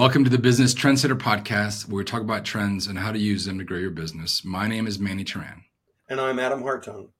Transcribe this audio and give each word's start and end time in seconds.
Welcome 0.00 0.24
to 0.24 0.30
the 0.30 0.38
Business 0.38 0.72
Trendsetter 0.72 1.18
Podcast, 1.18 1.86
where 1.86 1.98
we 1.98 2.04
talk 2.04 2.22
about 2.22 2.42
trends 2.42 2.86
and 2.86 2.98
how 2.98 3.12
to 3.12 3.18
use 3.18 3.44
them 3.44 3.58
to 3.58 3.64
grow 3.64 3.76
your 3.76 3.90
business. 3.90 4.42
My 4.46 4.66
name 4.66 4.86
is 4.86 4.98
Manny 4.98 5.24
Turan. 5.24 5.62
And 6.08 6.18
I'm 6.18 6.38
Adam 6.38 6.62
Hartung. 6.62 7.10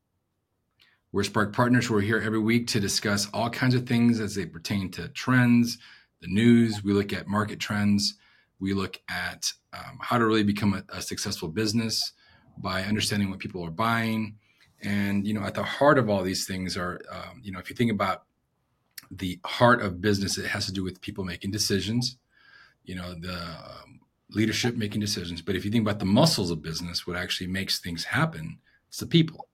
We're 1.13 1.25
Spark 1.25 1.55
Partners. 1.55 1.91
We're 1.91 2.01
here 2.01 2.23
every 2.25 2.39
week 2.39 2.69
to 2.69 2.81
discuss 2.81 3.29
all 3.35 3.51
kinds 3.51 3.75
of 3.75 3.87
things 3.87 4.19
as 4.19 4.35
they 4.35 4.47
pertain 4.47 4.91
to 4.93 5.09
trends, 5.09 5.77
the 6.23 6.29
news. 6.29 6.83
We 6.83 6.95
look 6.95 7.13
at 7.13 7.29
market 7.29 7.61
trends. 7.61 8.15
We 8.61 8.73
look 8.73 8.99
at 9.11 9.53
um, 9.75 9.99
how 10.01 10.17
to 10.17 10.25
really 10.25 10.43
become 10.43 10.73
a, 10.73 10.83
a 10.89 11.03
successful 11.03 11.49
business 11.49 12.15
by 12.57 12.85
understanding 12.85 13.29
what 13.29 13.41
people 13.41 13.63
are 13.63 13.71
buying. 13.71 14.39
And, 14.81 15.27
you 15.27 15.35
know, 15.35 15.43
at 15.43 15.53
the 15.53 15.65
heart 15.65 15.99
of 15.99 16.09
all 16.09 16.23
these 16.23 16.47
things 16.47 16.79
are, 16.79 16.99
um, 17.13 17.43
you 17.43 17.53
know, 17.53 17.59
if 17.59 17.69
you 17.69 17.77
think 17.77 17.91
about 17.91 18.23
the 19.11 19.39
heart 19.45 19.83
of 19.83 20.01
business, 20.01 20.39
it 20.39 20.47
has 20.47 20.65
to 20.65 20.73
do 20.73 20.83
with 20.83 21.03
people 21.03 21.25
making 21.25 21.51
decisions 21.51 22.17
you 22.91 22.97
know 22.97 23.15
the 23.15 23.39
um, 23.39 24.01
leadership 24.31 24.77
making 24.77 25.01
decisions. 25.01 25.41
But 25.43 25.57
if 25.57 25.65
you 25.65 25.71
think 25.71 25.83
about 25.87 26.01
the 26.01 26.15
muscles 26.21 26.51
of 26.51 26.63
business 26.71 27.07
what 27.07 27.17
actually 27.17 27.51
makes 27.59 27.81
things 27.81 28.05
happen 28.05 28.59
it's 28.91 28.99
the 28.99 29.07
people. 29.07 29.49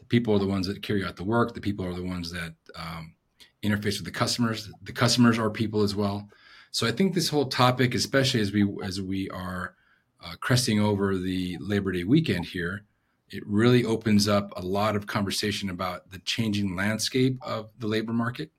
The 0.00 0.04
people 0.06 0.34
are 0.34 0.40
the 0.40 0.46
ones 0.46 0.66
that 0.66 0.82
carry 0.82 1.04
out 1.04 1.14
the 1.14 1.24
work. 1.24 1.54
The 1.54 1.60
people 1.60 1.86
are 1.86 1.94
the 1.94 2.02
ones 2.02 2.32
that 2.32 2.54
um, 2.74 3.14
interface 3.62 3.98
with 3.98 4.04
the 4.04 4.10
customers. 4.10 4.68
The 4.82 4.92
customers 4.92 5.38
are 5.38 5.50
people 5.50 5.82
as 5.82 5.94
well. 5.94 6.28
So 6.72 6.86
i 6.86 6.92
think 6.92 7.14
this 7.14 7.30
whole 7.30 7.46
topic 7.46 7.94
especially 7.94 8.40
as 8.40 8.52
we 8.52 8.62
as 8.82 9.00
we 9.00 9.30
are 9.30 9.74
uh, 10.22 10.34
cresting 10.40 10.78
over 10.80 11.16
the 11.16 11.56
labor 11.60 11.90
day 11.92 12.04
weekend 12.04 12.44
here 12.44 12.82
it 13.30 13.42
really 13.46 13.84
opens 13.84 14.28
up 14.28 14.52
a 14.56 14.60
lot 14.60 14.94
of 14.94 15.06
conversation 15.06 15.70
about 15.70 16.10
the 16.10 16.18
changing 16.20 16.76
landscape 16.76 17.38
of 17.40 17.70
the 17.78 17.86
labor 17.86 18.12
market 18.12 18.50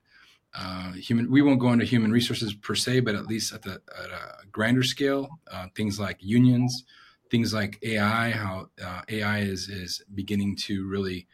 uh, 0.56 0.92
human 0.94 1.30
we 1.30 1.42
won't 1.42 1.59
go 1.59 1.72
into 1.72 1.86
human 1.86 2.12
resources 2.12 2.53
per 2.53 2.76
se 2.76 3.00
but 3.02 3.16
at 3.16 3.28
least 3.28 3.53
at 3.53 3.62
the 3.62 3.81
at 4.03 4.09
a 4.09 4.45
grander 4.52 4.84
scale 4.84 5.28
uh, 5.52 5.67
things 5.76 6.00
like 6.00 6.17
unions 6.22 6.84
things 7.30 7.53
like 7.53 7.78
ai 7.84 8.31
how 8.31 8.68
uh, 8.84 9.02
ai 9.09 9.40
is 9.40 9.70
is 9.70 10.03
beginning 10.14 10.56
to 10.56 10.88
really 10.88 11.28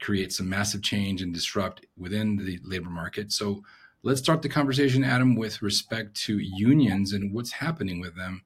create 0.00 0.32
some 0.32 0.48
massive 0.48 0.82
change 0.82 1.22
and 1.22 1.32
disrupt 1.32 1.86
within 1.96 2.36
the 2.36 2.58
labor 2.64 2.90
market. 2.90 3.32
So 3.32 3.62
let's 4.02 4.20
start 4.20 4.42
the 4.42 4.48
conversation 4.48 5.04
adam 5.04 5.36
with 5.36 5.62
respect 5.62 6.14
to 6.22 6.38
unions 6.38 7.12
and 7.12 7.32
what's 7.32 7.52
happening 7.52 8.00
with 8.00 8.16
them 8.16 8.42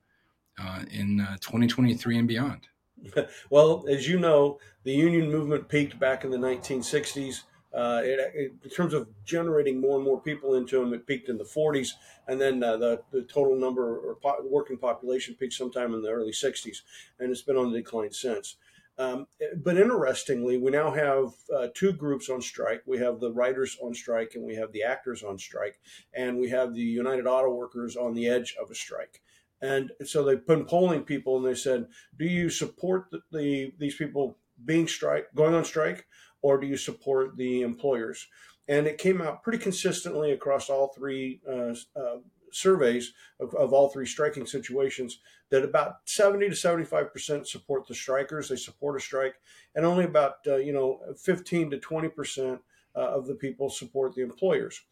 uh, 0.61 0.83
in 0.91 1.21
uh, 1.21 1.37
2023 1.41 2.19
and 2.19 2.29
beyond. 2.29 2.67
Well 3.51 3.85
as 3.89 4.09
you 4.09 4.19
know 4.19 4.59
the 4.83 4.93
union 4.93 5.31
movement 5.31 5.69
peaked 5.69 5.99
back 5.99 6.25
in 6.25 6.31
the 6.31 6.39
1960s 6.39 7.43
uh, 7.75 8.01
it, 8.05 8.21
it, 8.35 8.53
in 8.63 8.71
terms 8.71 8.95
of 8.95 9.09
generating 9.25 9.81
more 9.81 9.97
and 9.97 10.05
more 10.05 10.21
people 10.21 10.55
into 10.55 10.79
them, 10.79 10.95
it 10.95 11.07
peaked 11.07 11.29
in 11.29 11.39
the 11.39 11.45
40s, 11.45 11.91
and 12.29 12.41
then 12.41 12.63
uh, 12.63 12.77
the, 12.77 13.03
the 13.11 13.23
total 13.23 13.57
number 13.57 13.99
or 13.99 14.15
po- 14.17 14.45
working 14.45 14.79
population 14.79 15.35
peaked 15.35 15.55
sometime 15.55 15.93
in 15.93 16.03
the 16.03 16.11
early 16.11 16.33
60s, 16.33 16.83
and 17.19 17.31
it's 17.31 17.43
been 17.43 17.57
on 17.57 17.73
the 17.73 17.79
decline 17.79 18.13
since. 18.13 18.57
Um, 18.97 19.27
but 19.57 19.77
interestingly, 19.77 20.57
we 20.57 20.71
now 20.71 20.93
have 20.93 21.33
uh, 21.53 21.67
two 21.75 21.93
groups 21.93 22.31
on 22.31 22.41
strike. 22.41 22.83
We 22.87 22.99
have 22.99 23.19
the 23.19 23.33
writers 23.33 23.77
on 23.83 23.93
strike, 23.93 24.37
and 24.37 24.45
we 24.45 24.55
have 24.55 24.71
the 24.71 24.85
actors 24.85 25.25
on 25.25 25.37
strike, 25.37 25.81
and 26.15 26.39
we 26.39 26.49
have 26.51 26.75
the 26.75 26.81
United 26.81 27.27
Auto 27.27 27.53
Workers 27.53 27.97
on 27.97 28.15
the 28.15 28.29
edge 28.29 28.55
of 28.61 28.71
a 28.71 28.75
strike. 28.75 29.21
And 29.61 29.91
so 30.05 30.23
they've 30.23 30.47
been 30.47 30.65
polling 30.65 31.03
people, 31.03 31.37
and 31.39 31.47
they 31.47 31.57
said, 31.57 31.89
"Do 32.17 32.25
you 32.25 32.51
support 32.51 33.07
the, 33.11 33.21
the 33.33 33.73
these 33.79 33.97
people 33.97 34.39
being 34.65 34.87
strike 34.87 35.27
going 35.35 35.55
on 35.55 35.65
strike, 35.65 36.07
or 36.45 36.59
do 36.59 36.67
you 36.67 36.77
support 36.77 37.39
the 37.39 37.63
employers? 37.63 38.29
And 38.69 38.87
it 38.87 38.99
came 38.99 39.23
out 39.23 39.43
pretty 39.43 39.59
consistently 39.59 40.33
across 40.33 40.69
all 40.69 40.89
three 40.89 41.41
uh, 41.51 41.75
uh, 41.99 42.19
surveys 42.53 43.15
of, 43.41 43.55
of, 43.55 43.73
all 43.73 43.89
three 43.89 44.05
striking 44.05 44.47
situations 44.47 45.21
that 45.51 45.65
about 45.65 45.97
70 46.05 46.51
to 46.51 46.55
75 46.55 47.11
percent 47.11 47.49
support 47.49 47.89
the 47.89 47.95
strikers. 47.95 48.49
They 48.49 48.57
support 48.57 49.01
a 49.01 49.01
strike 49.01 49.37
and 49.75 49.87
only 49.87 50.05
about 50.05 50.35
uh, 50.47 50.57
you 50.57 50.75
know 50.75 51.01
15 51.17 51.71
to 51.71 51.79
20 51.79 52.09
percent 52.11 52.61
uh, 52.95 53.01
of 53.01 53.27
the 53.27 53.35
people 53.35 53.71
support 53.71 54.15
the 54.15 54.23
employers. 54.23 54.83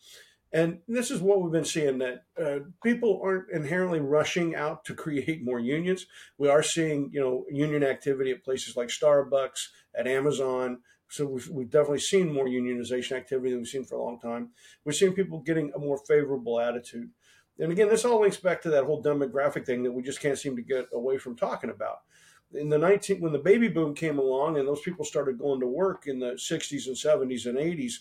And 0.54 0.80
this 0.88 1.10
is 1.10 1.20
what 1.20 1.41
we've 1.41 1.52
been 1.52 1.64
seeing 1.64 1.98
that 1.98 2.24
uh, 2.42 2.60
people 2.82 3.20
aren't 3.22 3.50
inherently 3.50 4.00
rushing 4.00 4.54
out 4.54 4.86
to 4.86 4.94
create 4.94 5.44
more 5.44 5.60
unions. 5.60 6.06
We 6.38 6.48
are 6.48 6.62
seeing 6.62 7.10
you 7.12 7.20
know 7.20 7.44
union 7.50 7.84
activity 7.84 8.30
at 8.30 8.42
places 8.42 8.74
like 8.74 8.88
starbucks 8.88 9.68
at 9.94 10.06
amazon 10.06 10.78
so 11.12 11.26
we've, 11.26 11.48
we've 11.50 11.70
definitely 11.70 11.98
seen 11.98 12.32
more 12.32 12.46
unionization 12.46 13.12
activity 13.12 13.50
than 13.50 13.58
we've 13.58 13.68
seen 13.68 13.84
for 13.84 13.96
a 13.96 14.02
long 14.02 14.18
time. 14.18 14.48
We're 14.82 14.92
seeing 14.92 15.12
people 15.12 15.40
getting 15.40 15.70
a 15.74 15.78
more 15.78 15.98
favorable 16.08 16.58
attitude. 16.58 17.10
And 17.58 17.70
again, 17.70 17.90
this 17.90 18.06
all 18.06 18.22
links 18.22 18.38
back 18.38 18.62
to 18.62 18.70
that 18.70 18.84
whole 18.84 19.02
demographic 19.02 19.66
thing 19.66 19.82
that 19.82 19.92
we 19.92 20.02
just 20.02 20.20
can't 20.22 20.38
seem 20.38 20.56
to 20.56 20.62
get 20.62 20.86
away 20.94 21.18
from 21.18 21.36
talking 21.36 21.68
about. 21.68 21.98
In 22.54 22.70
the 22.70 22.78
19 22.78 23.20
when 23.20 23.32
the 23.32 23.38
baby 23.38 23.68
boom 23.68 23.94
came 23.94 24.18
along 24.18 24.56
and 24.56 24.66
those 24.66 24.80
people 24.80 25.04
started 25.04 25.38
going 25.38 25.60
to 25.60 25.66
work 25.66 26.06
in 26.06 26.18
the 26.18 26.32
60s 26.32 26.86
and 26.86 26.96
70s 26.96 27.44
and 27.44 27.58
80s, 27.58 27.92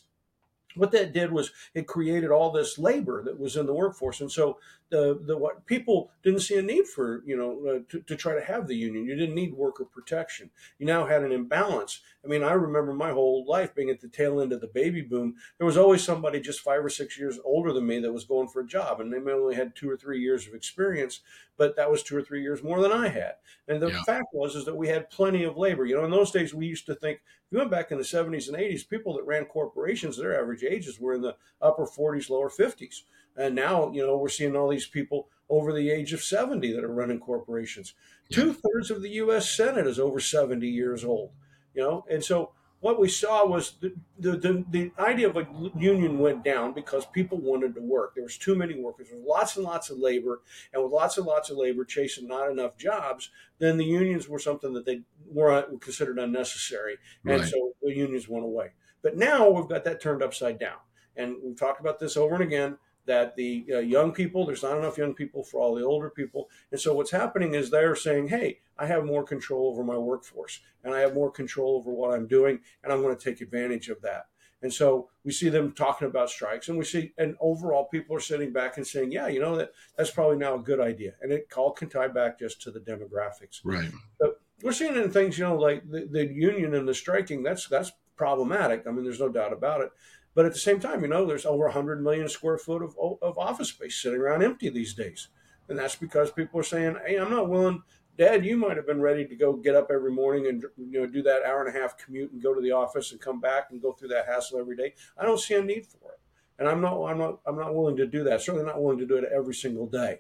what 0.76 0.92
that 0.92 1.14
did 1.14 1.32
was 1.32 1.52
it 1.74 1.88
created 1.88 2.32
all 2.32 2.52
this 2.52 2.78
labor 2.78 3.24
that 3.24 3.40
was 3.40 3.56
in 3.56 3.66
the 3.66 3.74
workforce. 3.74 4.22
And 4.22 4.32
so 4.32 4.58
the 4.92 5.20
the 5.26 5.38
what 5.38 5.66
people 5.66 6.12
didn't 6.22 6.42
see 6.42 6.58
a 6.58 6.62
need 6.62 6.86
for 6.86 7.24
you 7.26 7.36
know 7.36 7.66
uh, 7.68 7.80
to, 7.90 8.02
to 8.02 8.16
try 8.16 8.36
to 8.36 8.44
have 8.44 8.68
the 8.68 8.76
union. 8.76 9.06
You 9.06 9.16
didn't 9.16 9.36
need 9.36 9.54
worker 9.54 9.86
protection. 9.86 10.52
You 10.78 10.86
now 10.86 11.06
had 11.08 11.24
an 11.24 11.32
imbalance. 11.32 12.02
I 12.24 12.28
mean 12.28 12.44
i 12.44 12.54
remember 12.54 12.94
my 12.94 13.12
whole 13.12 13.46
life 13.48 13.74
being 13.74 13.90
at 13.90 14.02
the 14.02 14.09
tail 14.09 14.42
end 14.42 14.52
of 14.52 14.62
the 14.62 14.68
baby 14.68 15.02
boom. 15.02 15.36
There 15.58 15.66
was 15.66 15.78
always 15.78 16.04
somebody 16.04 16.40
just 16.42 16.59
five 16.59 16.84
or 16.84 16.90
six 16.90 17.18
years 17.18 17.40
older 17.44 17.74
than 17.74 17.88
me 17.88 18.00
that 18.00 18.12
was 18.12 18.26
going 18.26 18.50
for 18.50 18.59
a 18.59 18.68
job 18.68 19.00
and 19.00 19.12
they 19.12 19.20
may 19.20 19.32
only 19.32 19.56
had 19.56 19.76
two 19.76 19.90
or 19.90 19.98
three 19.98 20.20
years 20.20 20.46
of 20.46 20.53
experience 20.53 21.22
but 21.58 21.76
that 21.76 21.90
was 21.90 22.03
two 22.03 22.18
or 22.18 22.22
three 22.22 22.42
years 22.42 22.62
more 22.62 22.82
than 22.82 22.92
i 22.92 23.08
had. 23.08 23.36
And 23.68 23.82
the 23.82 23.92
yeah. 23.92 24.03
fact 24.03 24.28
was 24.34 24.56
is 24.56 24.66
that 24.66 24.76
we 24.76 24.90
had 24.90 25.09
plenty 25.09 25.44
of 25.44 25.58
labor. 25.58 25.86
You 25.86 25.96
know 25.96 26.06
in 26.06 26.12
those 26.12 26.32
days 26.32 26.53
we 26.53 26.68
used 26.68 26.86
to 26.88 26.96
think 26.96 27.22
you 27.51 27.57
went 27.57 27.69
back 27.69 27.91
in 27.91 27.97
the 27.97 28.03
70s 28.03 28.47
and 28.47 28.57
80s 28.57 28.88
people 28.88 29.13
that 29.16 29.25
ran 29.25 29.45
corporations 29.45 30.17
their 30.17 30.39
average 30.39 30.63
ages 30.63 31.00
were 31.00 31.13
in 31.13 31.22
the 31.22 31.35
upper 31.62 31.85
40s 31.85 32.29
lower 32.29 32.50
50s 32.50 33.01
and 33.38 33.56
now, 33.56 33.91
you 33.91 34.06
know, 34.06 34.17
we're 34.17 34.29
seeing 34.29 34.56
all 34.56 34.69
these 34.69 34.88
people 34.88 35.29
over 35.50 35.73
the 35.73 35.90
age 35.90 36.13
of 36.13 36.22
70 36.22 36.73
that 36.73 36.84
are 36.84 36.94
running 36.94 37.19
corporations. 37.19 37.94
Yeah. 38.29 38.44
Two 38.44 38.53
thirds 38.53 38.91
of 38.91 39.01
the 39.01 39.09
U.S. 39.09 39.50
Senate 39.50 39.88
is 39.88 40.00
over 40.00 40.19
70 40.19 40.67
years 40.67 41.03
old, 41.03 41.31
you 41.73 41.81
know, 41.81 42.06
and 42.09 42.23
so 42.23 42.51
what 42.81 43.00
we 43.00 43.07
saw 43.07 43.45
was 43.45 43.75
the, 43.79 43.94
the, 44.17 44.31
the, 44.31 44.66
the, 44.72 44.91
idea 44.97 45.29
of 45.29 45.38
a 45.38 45.47
union 45.78 46.17
went 46.17 46.44
down 46.44 46.73
because 46.73 47.06
people 47.06 47.38
wanted 47.38 47.75
to 47.75 47.81
work. 47.81 48.16
There 48.16 48.23
was 48.23 48.40
too 48.40 48.56
many 48.56 48.73
workers. 48.73 49.09
There 49.09 49.19
was 49.19 49.28
lots 49.28 49.56
and 49.56 49.63
lots 49.63 49.91
of 49.91 50.00
labor, 50.00 50.41
and 50.73 50.84
with 50.84 50.91
lots 50.91 51.17
and 51.17 51.28
lots 51.28 51.51
of 51.51 51.57
labor 51.57 51.85
chasing 51.85 52.28
not 52.28 52.50
enough 52.50 52.78
jobs, 52.78 53.29
then 53.59 53.78
the 53.78 53.85
unions 53.85 54.28
were 54.28 54.40
something 54.40 54.73
that 54.73 54.85
they 54.85 55.01
were 55.31 55.64
considered 55.80 56.19
unnecessary, 56.19 56.97
and 57.25 57.42
right. 57.42 57.50
so 57.50 57.74
the 57.81 57.94
unions 57.94 58.28
went 58.28 58.46
away. 58.46 58.72
But 59.02 59.18
now 59.18 59.50
we've 59.50 59.68
got 59.68 59.84
that 59.86 60.02
turned 60.02 60.22
upside 60.22 60.59
down, 60.59 60.78
and 61.16 61.36
we've 61.44 61.58
talked 61.58 61.80
about 61.80 62.00
this 62.00 62.18
over 62.18 62.36
and 62.36 62.44
again 62.44 62.78
that 63.06 63.36
the 63.36 63.66
uh, 63.74 63.80
young 63.80 64.12
people, 64.12 64.46
there's 64.46 64.64
not 64.64 64.78
enough 64.78 64.97
young 64.97 65.14
people 65.14 65.44
for 65.44 65.59
all 65.59 65.75
the 65.75 65.84
older 65.84 66.09
people. 66.09 66.50
And 66.72 66.80
so 66.80 66.94
what's 66.94 67.12
happening 67.12 67.56
is 67.56 67.70
they're 67.70 67.96
saying, 67.96 68.28
hey, 68.28 68.59
I 68.78 68.86
have 68.86 69.06
more 69.06 69.24
control 69.24 69.70
over 69.70 69.84
my 69.84 69.97
workforce 69.97 70.59
and 70.84 70.94
I 70.94 71.00
have 71.00 71.14
more 71.14 71.31
control 71.31 71.78
over 71.78 71.91
what 71.91 72.14
I'm 72.14 72.28
doing, 72.28 72.59
and 72.84 72.91
I'm 72.91 73.02
going 73.02 73.16
to 73.16 73.24
take 73.24 73.41
advantage 73.41 73.90
of 73.90 74.02
that. 74.02 74.28
And 74.64 74.72
so 74.72 75.09
we 75.24 75.31
see 75.31 75.50
them 75.50 75.72
talking 75.72 76.08
about 76.08 76.30
strikes, 76.30 76.70
and 76.70 76.78
we 76.78 76.86
see, 76.86 77.14
and 77.18 77.36
overall, 77.40 77.86
people 77.86 78.16
are 78.16 78.20
sitting 78.20 78.53
back 78.53 78.78
and 78.78 78.86
saying, 78.86 79.12
"Yeah, 79.12 79.28
you 79.28 79.40
know 79.40 79.56
that 79.56 79.72
that's 79.97 80.12
probably 80.12 80.38
now 80.38 80.53
a 80.53 80.59
good 80.59 80.80
idea." 80.80 81.14
And 81.22 81.31
it 81.31 81.47
all 81.58 81.72
can 81.72 81.90
tie 81.90 82.08
back 82.08 82.38
just 82.38 82.62
to 82.62 82.72
the 82.72 82.80
demographics, 82.80 83.62
right? 83.64 83.90
But 84.20 84.40
we're 84.63 84.72
seeing 84.72 84.95
in 84.95 85.11
things, 85.11 85.38
you 85.38 85.45
know, 85.45 85.55
like 85.55 85.89
the, 85.89 86.07
the 86.09 86.25
union 86.25 86.73
and 86.75 86.87
the 86.87 86.93
striking. 86.93 87.43
That's 87.43 87.67
that's 87.67 87.91
problematic. 88.16 88.84
I 88.87 88.91
mean, 88.91 89.03
there's 89.03 89.19
no 89.19 89.29
doubt 89.29 89.53
about 89.53 89.81
it. 89.81 89.91
But 90.34 90.46
at 90.46 90.53
the 90.53 90.59
same 90.59 90.79
time, 90.79 91.02
you 91.02 91.08
know, 91.08 91.25
there's 91.25 91.46
over 91.46 91.66
100 91.66 92.02
million 92.02 92.29
square 92.29 92.58
foot 92.58 92.81
of, 92.81 92.96
of 93.22 93.37
office 93.37 93.69
space 93.69 94.02
sitting 94.02 94.19
around 94.19 94.43
empty 94.43 94.69
these 94.69 94.93
days. 94.93 95.28
And 95.67 95.78
that's 95.78 95.96
because 95.96 96.31
people 96.31 96.59
are 96.59 96.63
saying, 96.63 96.97
hey, 97.05 97.17
I'm 97.17 97.29
not 97.29 97.49
willing. 97.49 97.84
Dad, 98.17 98.46
you 98.46 98.58
might 98.58 98.78
have 98.78 98.85
been 98.85 99.02
ready 99.02 99.25
to 99.25 99.35
go 99.35 99.53
get 99.53 99.75
up 99.75 99.90
every 99.91 100.11
morning 100.11 100.47
and 100.47 100.64
you 100.78 100.99
know 100.99 101.07
do 101.07 101.23
that 101.23 101.43
hour 101.43 101.66
and 101.66 101.75
a 101.75 101.79
half 101.79 101.97
commute 101.97 102.31
and 102.31 102.43
go 102.43 102.53
to 102.53 102.61
the 102.61 102.72
office 102.72 103.11
and 103.11 103.22
come 103.22 103.40
back 103.40 103.67
and 103.72 103.81
go 103.81 103.93
through 103.93 104.09
that 104.09 104.28
hassle 104.28 104.59
every 104.59 104.75
day. 104.75 104.93
I 105.17 105.25
don't 105.25 105.40
see 105.40 105.55
a 105.55 105.61
need 105.64 105.87
for 105.87 106.11
it, 106.11 106.19
and 106.59 106.67
I'm 106.67 106.81
not 106.81 107.02
I'm 107.03 107.17
not 107.17 107.40
I'm 107.47 107.57
not 107.57 107.73
willing 107.73 107.96
to 107.97 108.05
do 108.05 108.23
that. 108.25 108.41
Certainly 108.41 108.67
not 108.67 108.81
willing 108.81 108.99
to 108.99 109.07
do 109.07 109.16
it 109.16 109.23
every 109.34 109.55
single 109.55 109.87
day. 109.87 110.19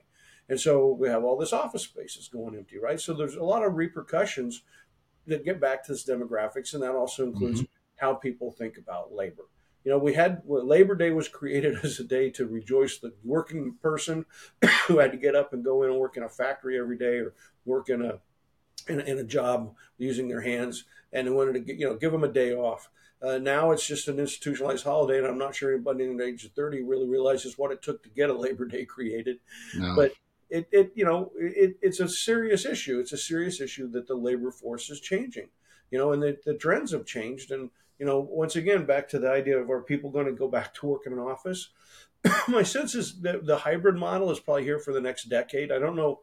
And 0.51 0.59
so 0.59 0.89
we 0.99 1.07
have 1.07 1.23
all 1.23 1.37
this 1.37 1.53
office 1.53 1.83
space 1.83 2.15
that's 2.15 2.27
going 2.27 2.55
empty, 2.55 2.77
right? 2.77 2.99
So 2.99 3.13
there's 3.15 3.35
a 3.35 3.43
lot 3.43 3.63
of 3.63 3.75
repercussions 3.75 4.61
that 5.25 5.43
get 5.43 5.59
back 5.59 5.83
to 5.85 5.93
this 5.93 6.05
demographics, 6.05 6.75
and 6.75 6.83
that 6.83 6.93
also 6.93 7.23
includes 7.23 7.61
mm-hmm. 7.61 8.05
how 8.05 8.13
people 8.13 8.51
think 8.51 8.77
about 8.77 9.13
labor 9.13 9.45
you 9.83 9.91
know, 9.91 9.97
we 9.97 10.13
had 10.13 10.41
well, 10.45 10.65
Labor 10.65 10.95
Day 10.95 11.11
was 11.11 11.27
created 11.27 11.77
as 11.83 11.99
a 11.99 12.03
day 12.03 12.29
to 12.31 12.45
rejoice 12.45 12.97
the 12.97 13.13
working 13.23 13.75
person 13.81 14.25
who 14.87 14.99
had 14.99 15.11
to 15.11 15.17
get 15.17 15.35
up 15.35 15.53
and 15.53 15.63
go 15.63 15.83
in 15.83 15.89
and 15.89 15.99
work 15.99 16.17
in 16.17 16.23
a 16.23 16.29
factory 16.29 16.79
every 16.79 16.97
day 16.97 17.17
or 17.17 17.33
work 17.65 17.89
in 17.89 18.01
a 18.01 18.19
in 18.87 18.99
a, 18.99 19.03
in 19.03 19.17
a 19.19 19.23
job 19.23 19.73
using 19.97 20.27
their 20.27 20.41
hands, 20.41 20.85
and 21.13 21.27
they 21.27 21.31
wanted 21.31 21.53
to 21.53 21.59
get, 21.59 21.77
you 21.77 21.87
know 21.87 21.95
give 21.95 22.11
them 22.11 22.23
a 22.23 22.31
day 22.31 22.53
off. 22.53 22.89
Uh, 23.23 23.37
now 23.37 23.69
it's 23.69 23.85
just 23.85 24.07
an 24.07 24.19
institutionalized 24.19 24.83
holiday, 24.83 25.19
and 25.19 25.27
I'm 25.27 25.37
not 25.37 25.55
sure 25.55 25.71
anybody 25.71 26.05
in 26.05 26.17
the 26.17 26.25
age 26.25 26.43
of 26.43 26.53
30 26.53 26.81
really 26.81 27.07
realizes 27.07 27.55
what 27.55 27.71
it 27.71 27.83
took 27.83 28.01
to 28.01 28.09
get 28.09 28.31
a 28.31 28.33
Labor 28.33 28.65
Day 28.65 28.83
created. 28.83 29.37
No. 29.75 29.95
But 29.95 30.13
it, 30.51 30.67
it 30.71 30.91
you 30.95 31.05
know 31.05 31.31
it, 31.39 31.77
it's 31.81 31.99
a 31.99 32.09
serious 32.09 32.65
issue. 32.65 32.99
It's 32.99 33.13
a 33.13 33.17
serious 33.17 33.59
issue 33.59 33.89
that 33.91 34.07
the 34.07 34.15
labor 34.15 34.51
force 34.51 34.89
is 34.89 34.99
changing. 34.99 35.47
You 35.89 35.97
know, 35.97 36.11
and 36.13 36.21
the, 36.21 36.37
the 36.45 36.53
trends 36.53 36.91
have 36.91 37.05
changed. 37.05 37.51
And 37.51 37.69
you 37.99 38.05
know, 38.05 38.19
once 38.19 38.55
again, 38.55 38.85
back 38.85 39.07
to 39.09 39.19
the 39.19 39.29
idea 39.29 39.57
of 39.57 39.69
are 39.69 39.81
people 39.81 40.09
going 40.09 40.27
to 40.27 40.31
go 40.31 40.47
back 40.47 40.73
to 40.75 40.85
work 40.85 41.01
in 41.05 41.13
an 41.13 41.19
office? 41.19 41.69
My 42.47 42.63
sense 42.63 42.95
is 42.95 43.21
that 43.21 43.45
the 43.45 43.57
hybrid 43.57 43.95
model 43.95 44.31
is 44.31 44.39
probably 44.39 44.63
here 44.63 44.79
for 44.79 44.93
the 44.93 45.01
next 45.01 45.25
decade. 45.25 45.71
I 45.71 45.79
don't 45.79 45.95
know 45.95 46.21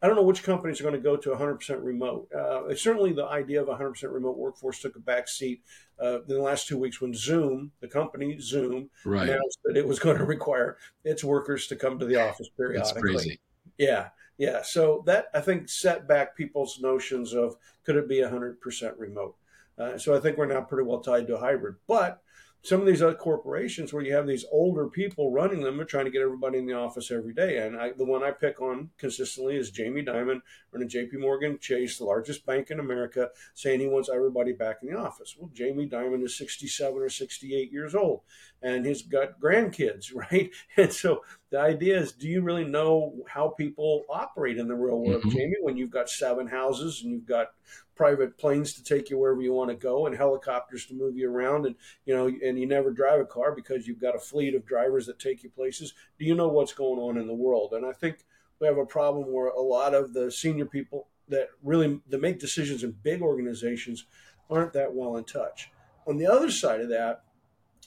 I 0.00 0.06
don't 0.06 0.14
know 0.14 0.22
which 0.22 0.44
companies 0.44 0.80
are 0.80 0.84
going 0.84 0.94
to 0.94 1.00
go 1.00 1.16
to 1.16 1.30
100% 1.30 1.82
remote. 1.82 2.32
Uh, 2.32 2.72
certainly, 2.76 3.12
the 3.12 3.26
idea 3.26 3.60
of 3.60 3.68
100% 3.68 4.12
remote 4.12 4.36
workforce 4.36 4.80
took 4.80 4.94
a 4.94 5.00
back 5.00 5.26
seat 5.26 5.62
uh, 6.00 6.20
in 6.22 6.28
the 6.28 6.40
last 6.40 6.68
two 6.68 6.78
weeks 6.78 7.00
when 7.00 7.12
Zoom, 7.12 7.72
the 7.80 7.88
company 7.88 8.38
Zoom, 8.38 8.90
right. 9.04 9.28
announced 9.28 9.58
that 9.64 9.76
it 9.76 9.86
was 9.86 9.98
going 9.98 10.16
to 10.18 10.24
require 10.24 10.76
its 11.04 11.24
workers 11.24 11.66
to 11.68 11.76
come 11.76 11.98
to 11.98 12.06
the 12.06 12.16
office 12.16 12.48
periodically. 12.48 12.78
That's 12.78 13.00
crazy. 13.00 13.40
Yeah, 13.78 14.08
yeah. 14.36 14.62
So 14.62 15.02
that 15.06 15.26
I 15.34 15.40
think 15.40 15.68
set 15.68 16.08
back 16.08 16.36
people's 16.36 16.80
notions 16.80 17.32
of 17.32 17.56
could 17.84 17.96
it 17.96 18.08
be 18.08 18.20
100% 18.20 18.98
remote. 18.98 19.36
Uh, 19.78 19.96
so 19.96 20.14
I 20.14 20.20
think 20.20 20.36
we're 20.36 20.46
now 20.46 20.60
pretty 20.62 20.88
well 20.88 21.00
tied 21.00 21.28
to 21.28 21.38
hybrid, 21.38 21.76
but 21.86 22.20
some 22.62 22.80
of 22.80 22.86
these 22.86 23.02
other 23.02 23.14
corporations 23.14 23.92
where 23.92 24.02
you 24.02 24.12
have 24.12 24.26
these 24.26 24.44
older 24.50 24.88
people 24.88 25.30
running 25.30 25.62
them 25.62 25.80
are 25.80 25.84
trying 25.84 26.04
to 26.06 26.10
get 26.10 26.22
everybody 26.22 26.58
in 26.58 26.66
the 26.66 26.74
office 26.74 27.10
every 27.10 27.32
day. 27.32 27.58
And 27.58 27.76
I, 27.76 27.92
the 27.92 28.04
one 28.04 28.24
I 28.24 28.32
pick 28.32 28.60
on 28.60 28.90
consistently 28.98 29.56
is 29.56 29.70
Jamie 29.70 30.04
Dimon 30.04 30.40
running 30.72 30.88
JP 30.88 31.20
Morgan 31.20 31.58
Chase, 31.60 31.98
the 31.98 32.04
largest 32.04 32.44
bank 32.44 32.70
in 32.70 32.80
America, 32.80 33.30
saying 33.54 33.80
he 33.80 33.86
wants 33.86 34.10
everybody 34.12 34.52
back 34.52 34.78
in 34.82 34.90
the 34.90 34.98
office. 34.98 35.36
Well, 35.38 35.50
Jamie 35.54 35.88
Dimon 35.88 36.24
is 36.24 36.36
67 36.36 36.96
or 36.96 37.08
68 37.08 37.72
years 37.72 37.94
old 37.94 38.22
and 38.62 38.84
he's 38.84 39.02
got 39.02 39.40
grandkids, 39.40 40.14
right? 40.14 40.50
And 40.76 40.92
so 40.92 41.22
the 41.50 41.60
idea 41.60 41.98
is 41.98 42.12
do 42.12 42.28
you 42.28 42.42
really 42.42 42.64
know 42.64 43.14
how 43.28 43.48
people 43.48 44.04
operate 44.10 44.58
in 44.58 44.68
the 44.68 44.74
real 44.74 44.98
world, 44.98 45.22
mm-hmm. 45.22 45.30
Jamie, 45.30 45.56
when 45.62 45.76
you've 45.76 45.90
got 45.90 46.10
seven 46.10 46.46
houses 46.46 47.02
and 47.02 47.12
you've 47.12 47.26
got 47.26 47.48
private 47.98 48.38
planes 48.38 48.72
to 48.72 48.82
take 48.82 49.10
you 49.10 49.18
wherever 49.18 49.42
you 49.42 49.52
want 49.52 49.68
to 49.68 49.76
go 49.76 50.06
and 50.06 50.16
helicopters 50.16 50.86
to 50.86 50.94
move 50.94 51.16
you 51.16 51.28
around 51.28 51.66
and 51.66 51.74
you 52.06 52.14
know 52.14 52.28
and 52.28 52.56
you 52.56 52.64
never 52.64 52.92
drive 52.92 53.20
a 53.20 53.24
car 53.24 53.52
because 53.52 53.88
you've 53.88 54.00
got 54.00 54.14
a 54.14 54.20
fleet 54.20 54.54
of 54.54 54.64
drivers 54.64 55.04
that 55.04 55.18
take 55.18 55.42
you 55.42 55.50
places. 55.50 55.92
Do 56.16 56.24
you 56.24 56.36
know 56.36 56.46
what's 56.46 56.72
going 56.72 57.00
on 57.00 57.18
in 57.18 57.26
the 57.26 57.34
world? 57.34 57.72
And 57.72 57.84
i 57.84 57.92
think 57.92 58.18
we 58.60 58.68
have 58.68 58.78
a 58.78 58.86
problem 58.86 59.32
where 59.32 59.48
a 59.48 59.60
lot 59.60 59.94
of 59.94 60.14
the 60.14 60.30
senior 60.30 60.64
people 60.64 61.08
that 61.28 61.48
really 61.62 62.00
that 62.08 62.22
make 62.22 62.38
decisions 62.38 62.84
in 62.84 62.92
big 63.02 63.20
organizations 63.20 64.06
aren't 64.48 64.72
that 64.72 64.94
well 64.94 65.16
in 65.16 65.24
touch. 65.24 65.70
On 66.06 66.16
the 66.16 66.26
other 66.26 66.50
side 66.50 66.80
of 66.80 66.88
that 66.88 67.24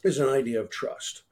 is 0.03 0.19
an 0.19 0.29
idea 0.29 0.59
of 0.59 0.69
trust 0.69 1.23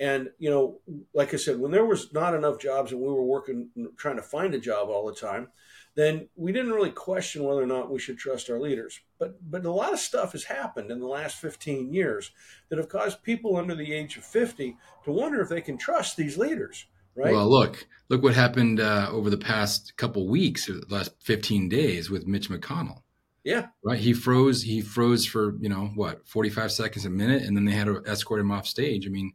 and 0.00 0.28
you 0.38 0.50
know 0.50 0.80
like 1.14 1.32
i 1.32 1.36
said 1.36 1.58
when 1.58 1.70
there 1.70 1.84
was 1.84 2.12
not 2.12 2.34
enough 2.34 2.58
jobs 2.58 2.92
and 2.92 3.00
we 3.00 3.08
were 3.08 3.24
working 3.24 3.68
trying 3.96 4.16
to 4.16 4.22
find 4.22 4.54
a 4.54 4.58
job 4.58 4.88
all 4.88 5.06
the 5.06 5.14
time 5.14 5.48
then 5.96 6.28
we 6.34 6.52
didn't 6.52 6.72
really 6.72 6.90
question 6.90 7.44
whether 7.44 7.62
or 7.62 7.66
not 7.66 7.90
we 7.90 8.00
should 8.00 8.18
trust 8.18 8.50
our 8.50 8.60
leaders. 8.60 9.00
But 9.18 9.38
but 9.50 9.64
a 9.64 9.70
lot 9.70 9.92
of 9.92 10.00
stuff 10.00 10.32
has 10.32 10.44
happened 10.44 10.90
in 10.90 10.98
the 10.98 11.06
last 11.06 11.36
15 11.36 11.92
years 11.92 12.32
that 12.68 12.78
have 12.78 12.88
caused 12.88 13.22
people 13.22 13.56
under 13.56 13.74
the 13.74 13.92
age 13.92 14.16
of 14.16 14.24
50 14.24 14.76
to 15.04 15.12
wonder 15.12 15.40
if 15.40 15.48
they 15.48 15.60
can 15.60 15.78
trust 15.78 16.16
these 16.16 16.36
leaders. 16.36 16.86
Right. 17.16 17.32
Well, 17.32 17.48
look, 17.48 17.86
look 18.08 18.24
what 18.24 18.34
happened 18.34 18.80
uh, 18.80 19.08
over 19.12 19.30
the 19.30 19.38
past 19.38 19.96
couple 19.96 20.28
weeks, 20.28 20.68
or 20.68 20.80
the 20.80 20.86
last 20.88 21.12
15 21.22 21.68
days 21.68 22.10
with 22.10 22.26
Mitch 22.26 22.50
McConnell. 22.50 23.02
Yeah. 23.44 23.68
Right. 23.84 24.00
He 24.00 24.12
froze. 24.12 24.62
He 24.62 24.80
froze 24.80 25.24
for 25.24 25.54
you 25.60 25.68
know 25.68 25.92
what, 25.94 26.26
45 26.26 26.72
seconds 26.72 27.04
a 27.04 27.10
minute, 27.10 27.42
and 27.42 27.56
then 27.56 27.66
they 27.66 27.72
had 27.72 27.86
to 27.86 28.02
escort 28.04 28.40
him 28.40 28.50
off 28.50 28.66
stage. 28.66 29.06
I 29.06 29.10
mean, 29.10 29.32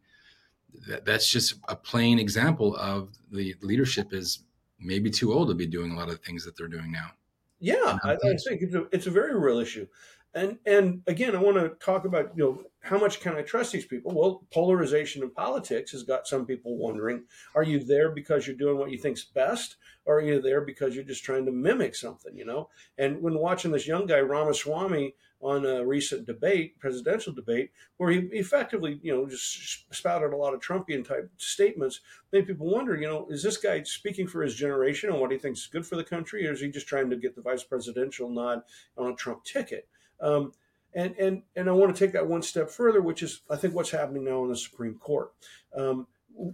that, 0.87 1.05
that's 1.05 1.29
just 1.29 1.55
a 1.67 1.75
plain 1.75 2.19
example 2.19 2.75
of 2.77 3.09
the 3.31 3.55
leadership 3.61 4.13
is 4.13 4.39
maybe 4.79 5.09
too 5.09 5.33
old 5.33 5.49
to 5.49 5.55
be 5.55 5.67
doing 5.67 5.91
a 5.91 5.95
lot 5.95 6.09
of 6.09 6.19
things 6.21 6.45
that 6.45 6.57
they're 6.57 6.67
doing 6.67 6.91
now. 6.91 7.11
Yeah, 7.59 7.97
I, 8.03 8.13
I, 8.13 8.17
think 8.37 8.61
it's 8.61 8.75
a, 8.75 8.87
it's 8.91 9.07
a 9.07 9.11
very 9.11 9.37
real 9.37 9.59
issue. 9.59 9.87
And 10.33 10.59
and 10.65 11.01
again, 11.07 11.35
I 11.35 11.39
want 11.39 11.57
to 11.57 11.69
talk 11.83 12.05
about 12.05 12.31
you 12.35 12.43
know 12.43 12.63
how 12.81 12.99
much 12.99 13.19
can 13.19 13.35
I 13.35 13.41
trust 13.41 13.71
these 13.71 13.85
people? 13.85 14.13
Well, 14.13 14.45
polarization 14.53 15.23
in 15.23 15.31
politics 15.31 15.91
has 15.91 16.03
got 16.03 16.27
some 16.27 16.45
people 16.45 16.77
wondering: 16.77 17.23
Are 17.55 17.63
you 17.63 17.83
there 17.83 18.11
because 18.11 18.45
you're 18.45 18.55
doing 18.55 18.77
what 18.77 18.91
you 18.91 18.97
think's 18.99 19.23
best, 19.23 19.75
or 20.05 20.19
are 20.19 20.21
you 20.21 20.39
there 20.39 20.61
because 20.61 20.93
you're 20.93 21.03
just 21.03 21.23
trying 21.23 21.45
to 21.45 21.51
mimic 21.51 21.95
something? 21.95 22.37
You 22.37 22.45
know. 22.45 22.69
And 22.97 23.21
when 23.23 23.39
watching 23.39 23.71
this 23.71 23.87
young 23.87 24.05
guy 24.05 24.19
Ramaswamy 24.19 25.15
on 25.41 25.65
a 25.65 25.85
recent 25.85 26.25
debate, 26.25 26.77
presidential 26.79 27.33
debate, 27.33 27.71
where 27.97 28.11
he 28.11 28.19
effectively, 28.33 28.99
you 29.01 29.13
know, 29.13 29.25
just 29.25 29.93
spouted 29.93 30.33
a 30.33 30.37
lot 30.37 30.53
of 30.53 30.59
Trumpian 30.59 31.07
type 31.07 31.29
statements, 31.37 32.01
made 32.33 32.47
people 32.47 32.69
wonder, 32.69 32.95
you 32.95 33.07
know, 33.07 33.25
is 33.29 33.41
this 33.41 33.57
guy 33.57 33.81
speaking 33.83 34.27
for 34.27 34.41
his 34.41 34.55
generation 34.55 35.09
and 35.09 35.19
what 35.19 35.31
he 35.31 35.37
thinks 35.37 35.61
is 35.61 35.67
good 35.67 35.85
for 35.85 35.95
the 35.95 36.03
country, 36.03 36.45
or 36.47 36.51
is 36.51 36.61
he 36.61 36.69
just 36.69 36.87
trying 36.87 37.09
to 37.09 37.15
get 37.15 37.35
the 37.35 37.41
vice 37.41 37.63
presidential 37.63 38.29
nod 38.29 38.63
on 38.97 39.11
a 39.11 39.15
Trump 39.15 39.43
ticket? 39.45 39.87
Um, 40.19 40.51
and 40.93 41.15
and 41.17 41.43
and 41.55 41.69
I 41.69 41.71
want 41.71 41.95
to 41.95 42.05
take 42.05 42.13
that 42.13 42.27
one 42.27 42.41
step 42.41 42.69
further, 42.69 43.01
which 43.01 43.23
is 43.23 43.41
I 43.49 43.55
think 43.55 43.75
what's 43.75 43.91
happening 43.91 44.25
now 44.25 44.43
in 44.43 44.49
the 44.49 44.57
Supreme 44.57 44.95
Court. 44.95 45.31
Um, 45.75 46.07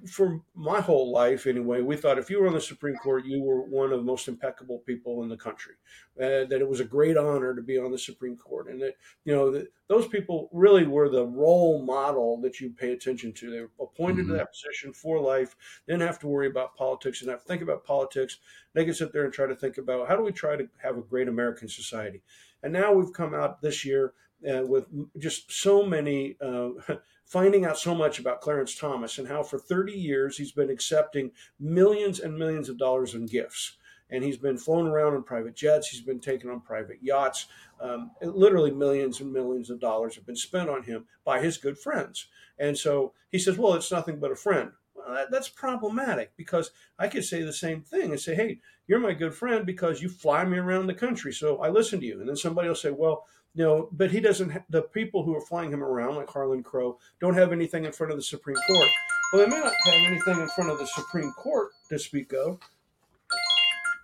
for 0.09 0.41
my 0.55 0.81
whole 0.81 1.11
life 1.11 1.45
anyway, 1.45 1.81
we 1.81 1.95
thought 1.95 2.17
if 2.17 2.29
you 2.29 2.41
were 2.41 2.47
on 2.47 2.53
the 2.53 2.61
Supreme 2.61 2.95
Court, 2.95 3.25
you 3.25 3.41
were 3.41 3.61
one 3.61 3.91
of 3.91 3.99
the 3.99 4.05
most 4.05 4.27
impeccable 4.27 4.79
people 4.79 5.21
in 5.23 5.29
the 5.29 5.37
country. 5.37 5.75
Uh, 6.17 6.45
that 6.45 6.61
it 6.61 6.67
was 6.67 6.79
a 6.79 6.85
great 6.85 7.17
honor 7.17 7.53
to 7.53 7.61
be 7.61 7.77
on 7.77 7.91
the 7.91 7.97
Supreme 7.97 8.37
Court, 8.37 8.67
and 8.69 8.81
that 8.81 8.95
you 9.25 9.35
know 9.35 9.51
that 9.51 9.67
those 9.87 10.07
people 10.07 10.49
really 10.51 10.87
were 10.87 11.09
the 11.09 11.25
role 11.25 11.83
model 11.83 12.39
that 12.41 12.59
you 12.59 12.69
pay 12.69 12.93
attention 12.93 13.33
to. 13.33 13.51
They 13.51 13.61
were 13.61 13.71
appointed 13.79 14.23
mm-hmm. 14.23 14.31
to 14.31 14.37
that 14.37 14.53
position 14.53 14.93
for 14.93 15.19
life, 15.19 15.55
didn't 15.87 16.07
have 16.07 16.19
to 16.19 16.27
worry 16.27 16.47
about 16.47 16.75
politics, 16.75 17.21
and 17.21 17.29
have 17.29 17.41
to 17.41 17.47
think 17.47 17.61
about 17.61 17.85
politics. 17.85 18.37
They 18.73 18.85
could 18.85 18.95
sit 18.95 19.13
there 19.13 19.25
and 19.25 19.33
try 19.33 19.47
to 19.47 19.55
think 19.55 19.77
about 19.77 20.07
how 20.07 20.15
do 20.15 20.23
we 20.23 20.31
try 20.31 20.55
to 20.55 20.67
have 20.81 20.97
a 20.97 21.01
great 21.01 21.27
American 21.27 21.67
society. 21.67 22.21
And 22.63 22.73
now 22.73 22.93
we've 22.93 23.13
come 23.13 23.33
out 23.33 23.61
this 23.61 23.85
year 23.85 24.13
uh, 24.49 24.63
with 24.65 24.85
just 25.19 25.51
so 25.51 25.85
many. 25.85 26.37
Uh, 26.41 26.69
finding 27.25 27.65
out 27.65 27.77
so 27.77 27.95
much 27.95 28.19
about 28.19 28.41
Clarence 28.41 28.75
Thomas 28.75 29.17
and 29.17 29.27
how 29.27 29.43
for 29.43 29.59
30 29.59 29.93
years 29.93 30.37
he's 30.37 30.51
been 30.51 30.69
accepting 30.69 31.31
millions 31.59 32.19
and 32.19 32.37
millions 32.37 32.69
of 32.69 32.77
dollars 32.77 33.15
in 33.15 33.25
gifts. 33.25 33.77
And 34.11 34.23
he's 34.23 34.37
been 34.37 34.59
flown 34.59 34.85
around 34.85 35.15
in 35.15 35.23
private 35.23 35.55
jets. 35.55 35.87
He's 35.87 36.01
been 36.01 36.19
taken 36.19 36.49
on 36.51 36.61
private 36.61 36.99
yachts. 37.01 37.47
Um, 37.81 38.11
literally, 38.21 38.69
millions 38.69 39.19
and 39.19 39.33
millions 39.33 39.71
of 39.71 39.79
dollars 39.79 40.15
have 40.15 40.27
been 40.27 40.35
spent 40.35 40.69
on 40.69 40.83
him 40.83 41.05
by 41.23 41.41
his 41.41 41.57
good 41.57 41.77
friends. 41.77 42.27
And 42.59 42.77
so 42.77 43.13
he 43.31 43.39
says, 43.39 43.57
Well, 43.57 43.73
it's 43.73 43.91
nothing 43.91 44.19
but 44.19 44.31
a 44.31 44.35
friend. 44.35 44.71
Well, 44.93 45.11
that, 45.15 45.31
that's 45.31 45.49
problematic 45.49 46.33
because 46.37 46.69
I 46.99 47.07
could 47.07 47.25
say 47.25 47.41
the 47.41 47.51
same 47.51 47.81
thing 47.81 48.11
and 48.11 48.19
say, 48.19 48.35
Hey, 48.35 48.59
you're 48.87 48.99
my 48.99 49.13
good 49.13 49.33
friend 49.33 49.65
because 49.65 50.03
you 50.03 50.09
fly 50.09 50.45
me 50.45 50.59
around 50.59 50.85
the 50.85 50.93
country. 50.93 51.33
So 51.33 51.57
I 51.57 51.69
listen 51.69 51.99
to 51.99 52.05
you. 52.05 52.19
And 52.19 52.29
then 52.29 52.37
somebody 52.37 52.67
will 52.67 52.75
say, 52.75 52.91
Well, 52.91 53.25
you 53.55 53.63
know, 53.63 53.89
but 53.93 54.11
he 54.11 54.19
doesn't. 54.19 54.49
Ha- 54.49 54.65
the 54.69 54.83
people 54.83 55.23
who 55.23 55.35
are 55.35 55.41
flying 55.41 55.71
him 55.71 55.83
around, 55.83 56.15
like 56.15 56.29
Harlan 56.29 56.61
Crow, 56.61 56.99
don't 57.21 57.35
have 57.35 57.51
anything 57.51 57.85
in 57.85 57.91
front 57.91 58.11
of 58.11 58.17
the 58.17 58.23
Supreme 58.23 58.57
Court. 58.67 58.89
Well, 59.31 59.43
they 59.43 59.49
may 59.49 59.59
not 59.59 59.73
have 59.85 60.03
anything 60.05 60.39
in 60.39 60.47
front 60.49 60.69
of 60.69 60.77
the 60.77 60.87
Supreme 60.87 61.31
Court 61.31 61.71
to 61.89 61.97
speak 61.97 62.33
of. 62.33 62.59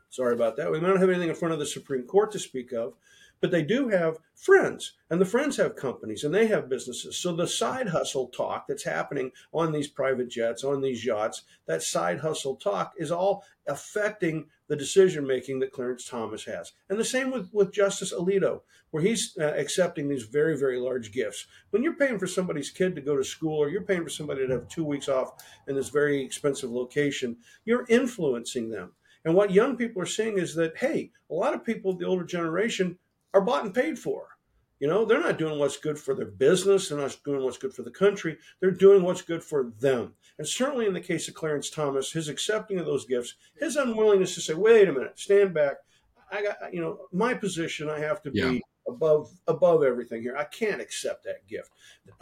Sorry 0.10 0.34
about 0.34 0.58
that. 0.58 0.72
We 0.72 0.80
may 0.80 0.88
not 0.88 1.00
have 1.00 1.10
anything 1.10 1.30
in 1.30 1.36
front 1.36 1.54
of 1.54 1.60
the 1.60 1.66
Supreme 1.66 2.04
Court 2.04 2.32
to 2.32 2.40
speak 2.40 2.72
of, 2.72 2.94
but 3.42 3.52
they 3.52 3.64
do 3.64 3.90
have 3.90 4.20
friends 4.36 4.94
and 5.10 5.20
the 5.20 5.26
friends 5.26 5.58
have 5.58 5.76
companies 5.76 6.24
and 6.24 6.34
they 6.34 6.48
have 6.48 6.70
businesses. 6.70 7.18
So 7.18 7.36
the 7.36 7.48
side 7.48 7.90
hustle 7.90 8.28
talk 8.28 8.68
that's 8.68 8.84
happening 8.84 9.32
on 9.52 9.72
these 9.72 9.88
private 9.88 10.30
jets 10.30 10.64
on 10.64 10.82
these 10.82 11.04
yachts 11.04 11.44
that 11.66 11.84
side 11.84 12.20
hustle 12.20 12.56
talk 12.56 12.94
is 12.98 13.12
all 13.12 13.44
affecting 13.68 14.46
the 14.68 14.76
decision 14.76 15.28
making 15.28 15.60
that 15.60 15.72
clarence 15.72 16.06
thomas 16.06 16.46
has. 16.46 16.72
And 16.90 17.00
the 17.00 17.06
same 17.06 17.32
with, 17.32 17.50
with 17.52 17.74
justice 17.74 18.14
alito 18.14 18.62
where 18.92 19.04
he's 19.04 19.36
uh, 19.40 19.54
accepting 19.58 20.08
these 20.08 20.24
very 20.24 20.58
very 20.58 20.80
large 20.80 21.12
gifts. 21.12 21.48
When 21.72 21.84
you're 21.84 21.96
paying 21.96 22.20
for 22.20 22.28
somebody's 22.28 22.70
kid 22.70 22.96
to 22.96 23.02
go 23.02 23.18
to 23.18 23.24
school 23.24 23.58
or 23.58 23.70
you're 23.70 23.82
paying 23.82 24.04
for 24.04 24.10
somebody 24.10 24.46
to 24.46 24.54
have 24.54 24.68
two 24.68 24.86
weeks 24.86 25.10
off 25.10 25.34
in 25.68 25.76
this 25.76 25.90
very 25.90 26.24
expensive 26.24 26.72
location 26.72 27.38
you're 27.66 27.86
influencing 27.90 28.70
them. 28.70 28.92
And 29.24 29.36
what 29.36 29.52
young 29.52 29.76
people 29.78 30.02
are 30.02 30.08
seeing 30.08 30.38
is 30.38 30.56
that 30.56 30.78
hey 30.78 31.12
a 31.30 31.34
lot 31.34 31.54
of 31.54 31.66
people 31.66 31.92
of 31.92 32.00
the 32.00 32.06
older 32.06 32.26
generation 32.26 32.98
are 33.34 33.42
bought 33.42 33.66
and 33.66 33.74
paid 33.74 33.98
for. 33.98 34.28
You 34.80 34.88
know, 34.88 35.06
they're 35.06 35.20
not 35.20 35.38
doing 35.38 35.60
what's 35.60 35.78
good 35.78 36.00
for 36.00 36.16
their 36.16 36.26
business. 36.26 36.90
They're 36.90 36.98
not 36.98 37.16
doing 37.24 37.44
what's 37.44 37.60
good 37.60 37.74
for 37.74 37.84
the 37.84 37.92
country. 37.92 38.38
They're 38.60 38.72
doing 38.72 39.04
what's 39.04 39.22
good 39.22 39.44
for 39.44 39.72
them. 39.80 40.16
And 40.40 40.48
certainly 40.48 40.88
in 40.88 40.94
the 40.94 41.00
case 41.00 41.28
of 41.28 41.36
Clarence 41.36 41.70
Thomas, 41.70 42.12
his 42.12 42.30
accepting 42.30 42.80
of 42.80 42.88
those 42.88 43.06
gifts, 43.06 43.36
his 43.60 43.76
unwillingness 43.76 44.34
to 44.36 44.42
say, 44.42 44.56
wait 44.56 44.90
a 44.90 44.92
minute, 44.92 45.20
stand 45.20 45.54
back. 45.54 45.76
I 46.32 46.42
got, 46.42 46.74
you 46.74 46.82
know, 46.82 47.02
my 47.12 47.36
position, 47.36 47.90
I 47.90 48.00
have 48.00 48.24
to 48.24 48.32
yeah. 48.34 48.50
be 48.50 48.64
above 48.92 49.32
above 49.48 49.84
everything 49.84 50.22
here. 50.22 50.36
I 50.38 50.44
can't 50.44 50.82
accept 50.82 51.24
that 51.26 51.48
gift. 51.48 51.72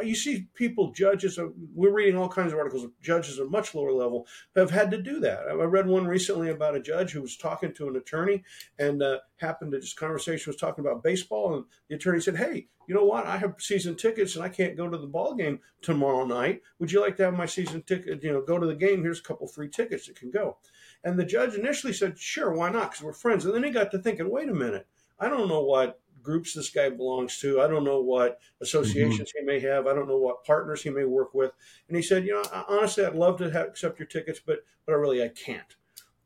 You 0.01 0.15
see, 0.15 0.47
people, 0.53 0.91
judges, 0.91 1.39
we're 1.73 1.91
reading 1.91 2.17
all 2.17 2.29
kinds 2.29 2.53
of 2.53 2.59
articles. 2.59 2.88
Judges 3.01 3.39
at 3.39 3.49
much 3.49 3.75
lower 3.75 3.91
level 3.91 4.27
have 4.55 4.71
had 4.71 4.91
to 4.91 5.01
do 5.01 5.19
that. 5.21 5.47
I 5.47 5.53
read 5.53 5.88
one 5.88 6.07
recently 6.07 6.49
about 6.49 6.75
a 6.75 6.81
judge 6.81 7.11
who 7.11 7.21
was 7.21 7.38
talking 7.38 7.73
to 7.73 7.88
an 7.88 7.95
attorney 7.95 8.43
and 8.77 9.01
uh, 9.01 9.19
happened 9.38 9.71
to 9.71 9.79
just 9.79 9.97
conversation 9.97 10.51
was 10.51 10.59
talking 10.59 10.85
about 10.85 11.03
baseball, 11.03 11.55
and 11.55 11.65
the 11.89 11.95
attorney 11.95 12.21
said, 12.21 12.38
"Hey, 12.38 12.67
you 12.88 12.95
know 12.95 13.05
what? 13.05 13.25
I 13.25 13.38
have 13.38 13.55
season 13.59 13.95
tickets 13.95 14.35
and 14.35 14.43
I 14.43 14.49
can't 14.49 14.77
go 14.77 14.89
to 14.89 14.97
the 14.97 15.07
ball 15.07 15.35
game 15.35 15.59
tomorrow 15.81 16.25
night. 16.25 16.61
Would 16.79 16.91
you 16.91 17.01
like 17.01 17.17
to 17.17 17.25
have 17.25 17.33
my 17.33 17.45
season 17.45 17.83
ticket? 17.83 18.23
You 18.23 18.33
know, 18.33 18.41
go 18.41 18.59
to 18.59 18.67
the 18.67 18.75
game. 18.75 19.03
Here's 19.03 19.19
a 19.19 19.23
couple 19.23 19.47
free 19.47 19.69
tickets 19.69 20.07
that 20.07 20.19
can 20.19 20.31
go." 20.31 20.57
And 21.03 21.17
the 21.17 21.25
judge 21.25 21.55
initially 21.55 21.93
said, 21.93 22.19
sure, 22.19 22.53
why 22.53 22.69
not? 22.69 22.91
Because 22.91 23.03
we're 23.03 23.13
friends. 23.13 23.45
And 23.45 23.53
then 23.53 23.63
he 23.63 23.69
got 23.69 23.91
to 23.91 23.99
thinking, 23.99 24.29
wait 24.29 24.49
a 24.49 24.53
minute, 24.53 24.88
I 25.19 25.29
don't 25.29 25.47
know 25.47 25.61
what 25.61 25.99
groups 26.21 26.53
this 26.53 26.69
guy 26.69 26.89
belongs 26.89 27.39
to. 27.39 27.61
I 27.61 27.67
don't 27.67 27.83
know 27.83 28.01
what 28.01 28.39
associations 28.61 29.29
mm-hmm. 29.29 29.39
he 29.39 29.45
may 29.45 29.59
have. 29.59 29.88
I 29.88 29.93
don't 29.93 30.07
know 30.07 30.17
what 30.17 30.43
partners 30.43 30.83
he 30.83 30.89
may 30.89 31.05
work 31.05 31.33
with. 31.33 31.51
And 31.88 31.97
he 31.97 32.03
said, 32.03 32.25
you 32.25 32.33
know, 32.33 32.63
honestly, 32.67 33.05
I'd 33.05 33.15
love 33.15 33.38
to 33.39 33.51
have, 33.51 33.67
accept 33.67 33.99
your 33.99 34.07
tickets, 34.07 34.39
but 34.45 34.59
but 34.85 34.93
I 34.93 34.95
really 34.95 35.23
I 35.23 35.29
can't. 35.29 35.75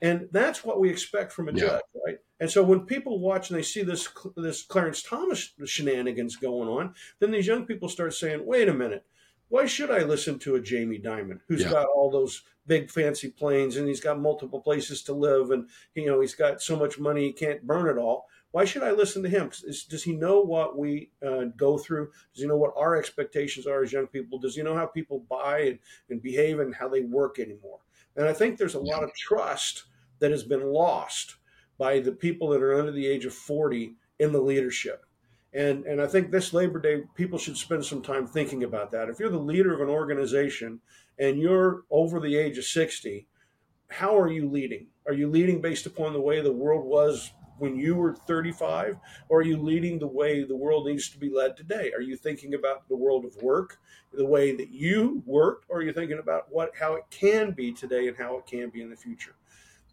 And 0.02 0.28
that's 0.32 0.66
what 0.66 0.80
we 0.80 0.90
expect 0.90 1.32
from 1.32 1.48
a 1.48 1.54
yeah. 1.54 1.60
judge, 1.60 1.82
right? 2.06 2.18
And 2.40 2.50
so 2.50 2.62
when 2.62 2.82
people 2.82 3.20
watch 3.20 3.50
and 3.50 3.58
they 3.58 3.64
see 3.64 3.84
this 3.84 4.10
this 4.36 4.64
Clarence 4.64 5.02
Thomas 5.02 5.54
shenanigans 5.66 6.36
going 6.36 6.68
on, 6.68 6.94
then 7.20 7.32
these 7.32 7.48
young 7.48 7.66
people 7.66 7.88
start 7.88 8.14
saying, 8.14 8.46
"Wait 8.46 8.68
a 8.68 8.74
minute, 8.74 9.06
why 9.54 9.66
should 9.66 9.92
I 9.92 10.00
listen 10.00 10.40
to 10.40 10.56
a 10.56 10.62
Jamie 10.62 11.00
Dimon 11.00 11.40
who's 11.48 11.62
yeah. 11.62 11.70
got 11.70 11.88
all 11.96 12.10
those 12.10 12.44
big 12.66 12.90
fancy 12.90 13.30
planes 13.30 13.78
and 13.78 13.88
he's 13.88 14.02
got 14.02 14.20
multiple 14.20 14.60
places 14.60 15.04
to 15.04 15.14
live 15.14 15.52
and 15.52 15.70
you 15.96 16.06
know 16.06 16.22
he's 16.22 16.36
got 16.36 16.62
so 16.62 16.76
much 16.76 16.98
money 16.98 17.28
he 17.28 17.34
can't 17.34 17.66
burn 17.66 17.88
it 17.88 18.00
all? 18.00 18.28
Why 18.54 18.66
should 18.66 18.84
I 18.84 18.92
listen 18.92 19.24
to 19.24 19.30
him? 19.30 19.50
Does 19.90 20.04
he 20.04 20.14
know 20.14 20.40
what 20.40 20.78
we 20.78 21.10
uh, 21.26 21.46
go 21.58 21.80
through? 21.80 22.12
Does 22.34 22.44
he 22.44 22.48
know 22.48 22.56
what 22.56 22.76
our 22.78 22.96
expectations 22.96 23.66
are 23.66 23.82
as 23.82 23.92
young 23.92 24.06
people? 24.06 24.38
Does 24.38 24.56
he 24.56 24.62
know 24.62 24.76
how 24.76 24.86
people 24.86 25.26
buy 25.28 25.62
and, 25.62 25.80
and 26.12 26.22
behave 26.22 26.60
and 26.60 26.76
how 26.76 26.88
they 26.88 27.02
work 27.02 27.40
anymore? 27.40 27.80
And 28.16 28.28
I 28.28 28.34
think 28.34 28.60
there's 28.60 28.76
a 28.76 28.80
lot 28.80 29.04
of 29.04 29.12
trust 29.16 29.86
that 30.20 30.30
has 30.30 30.44
been 30.44 30.72
lost 30.72 31.38
by 31.80 32.00
the 32.00 32.12
people 32.12 32.50
that 32.50 32.62
are 32.62 32.80
under 32.80 32.92
the 32.92 33.08
age 33.08 33.26
of 33.26 33.34
40 33.34 33.96
in 34.20 34.32
the 34.32 34.40
leadership. 34.40 35.04
And, 35.52 35.84
and 35.86 36.00
I 36.00 36.06
think 36.06 36.30
this 36.30 36.54
Labor 36.54 36.80
Day, 36.80 37.02
people 37.16 37.40
should 37.40 37.58
spend 37.58 37.84
some 37.84 38.04
time 38.04 38.28
thinking 38.28 38.64
about 38.64 38.92
that. 38.92 39.10
If 39.10 39.20
you're 39.20 39.30
the 39.30 39.40
leader 39.40 39.74
of 39.74 39.82
an 39.82 39.90
organization 39.90 40.80
and 41.18 41.40
you're 41.40 41.86
over 41.90 42.20
the 42.20 42.36
age 42.36 42.60
of 42.60 42.66
60, 42.66 43.26
how 43.88 44.16
are 44.16 44.30
you 44.30 44.48
leading? 44.48 44.90
Are 45.08 45.14
you 45.14 45.28
leading 45.28 45.60
based 45.60 45.88
upon 45.88 46.14
the 46.14 46.22
way 46.22 46.40
the 46.40 46.54
world 46.54 46.86
was 46.86 47.32
when 47.58 47.76
you 47.76 47.96
were 47.96 48.16
35 48.16 48.98
or 49.30 49.40
are 49.40 49.44
you 49.44 49.58
leading 49.58 50.00
the 50.00 50.08
way 50.08 50.44
the 50.44 50.56
world 50.56 50.88
needs 50.88 51.10
to 51.10 51.18
be 51.18 51.30
led 51.30 51.56
today? 51.56 51.92
Are 51.96 52.02
you 52.02 52.16
thinking 52.16 52.54
about 52.54 52.88
the 52.90 52.96
world 52.96 53.26
of 53.26 53.36
work 53.42 53.80
the 54.14 54.26
way 54.26 54.56
that 54.56 54.70
you 54.70 55.24
worked, 55.26 55.66
or 55.70 55.80
are 55.80 55.82
you 55.82 55.94
thinking 55.94 56.20
about 56.20 56.46
what 56.50 56.72
how 56.80 56.96
it 56.96 57.04
can 57.10 57.52
be 57.52 57.72
today 57.72 58.08
and 58.08 58.18
how 58.18 58.38
it 58.38 58.46
can 58.46 58.70
be 58.70 58.82
in 58.82 58.90
the 58.90 58.96
future? 58.96 59.36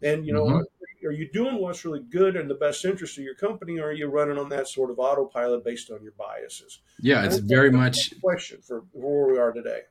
And 0.03 0.25
you 0.25 0.33
know 0.33 0.45
mm-hmm. 0.45 1.07
are 1.07 1.11
you 1.11 1.29
doing 1.31 1.57
what's 1.59 1.83
really 1.85 2.01
good 2.01 2.35
in 2.35 2.47
the 2.47 2.55
best 2.55 2.83
interest 2.85 3.17
of 3.17 3.23
your 3.23 3.35
company 3.35 3.79
or 3.79 3.87
are 3.87 3.93
you 3.93 4.07
running 4.07 4.37
on 4.37 4.49
that 4.49 4.67
sort 4.67 4.91
of 4.91 4.99
autopilot 4.99 5.63
based 5.63 5.91
on 5.91 6.01
your 6.03 6.13
biases? 6.13 6.79
Yeah 6.99 7.25
it's 7.25 7.37
very 7.37 7.71
much 7.71 8.13
question 8.21 8.59
for 8.61 8.83
where 8.91 9.27
we 9.27 9.37
are 9.37 9.51
today. 9.51 9.81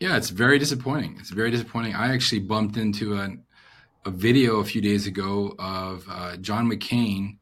Yeah 0.00 0.16
it's 0.16 0.30
very 0.30 0.58
disappointing. 0.58 1.16
It's 1.18 1.30
very 1.30 1.50
disappointing. 1.50 1.94
I 1.94 2.12
actually 2.12 2.40
bumped 2.40 2.76
into 2.76 3.14
an 3.14 3.44
a 4.08 4.10
video 4.10 4.56
a 4.60 4.64
few 4.64 4.80
days 4.80 5.06
ago 5.06 5.54
of 5.58 6.06
uh, 6.10 6.34
John 6.38 6.66
McCain 6.66 7.36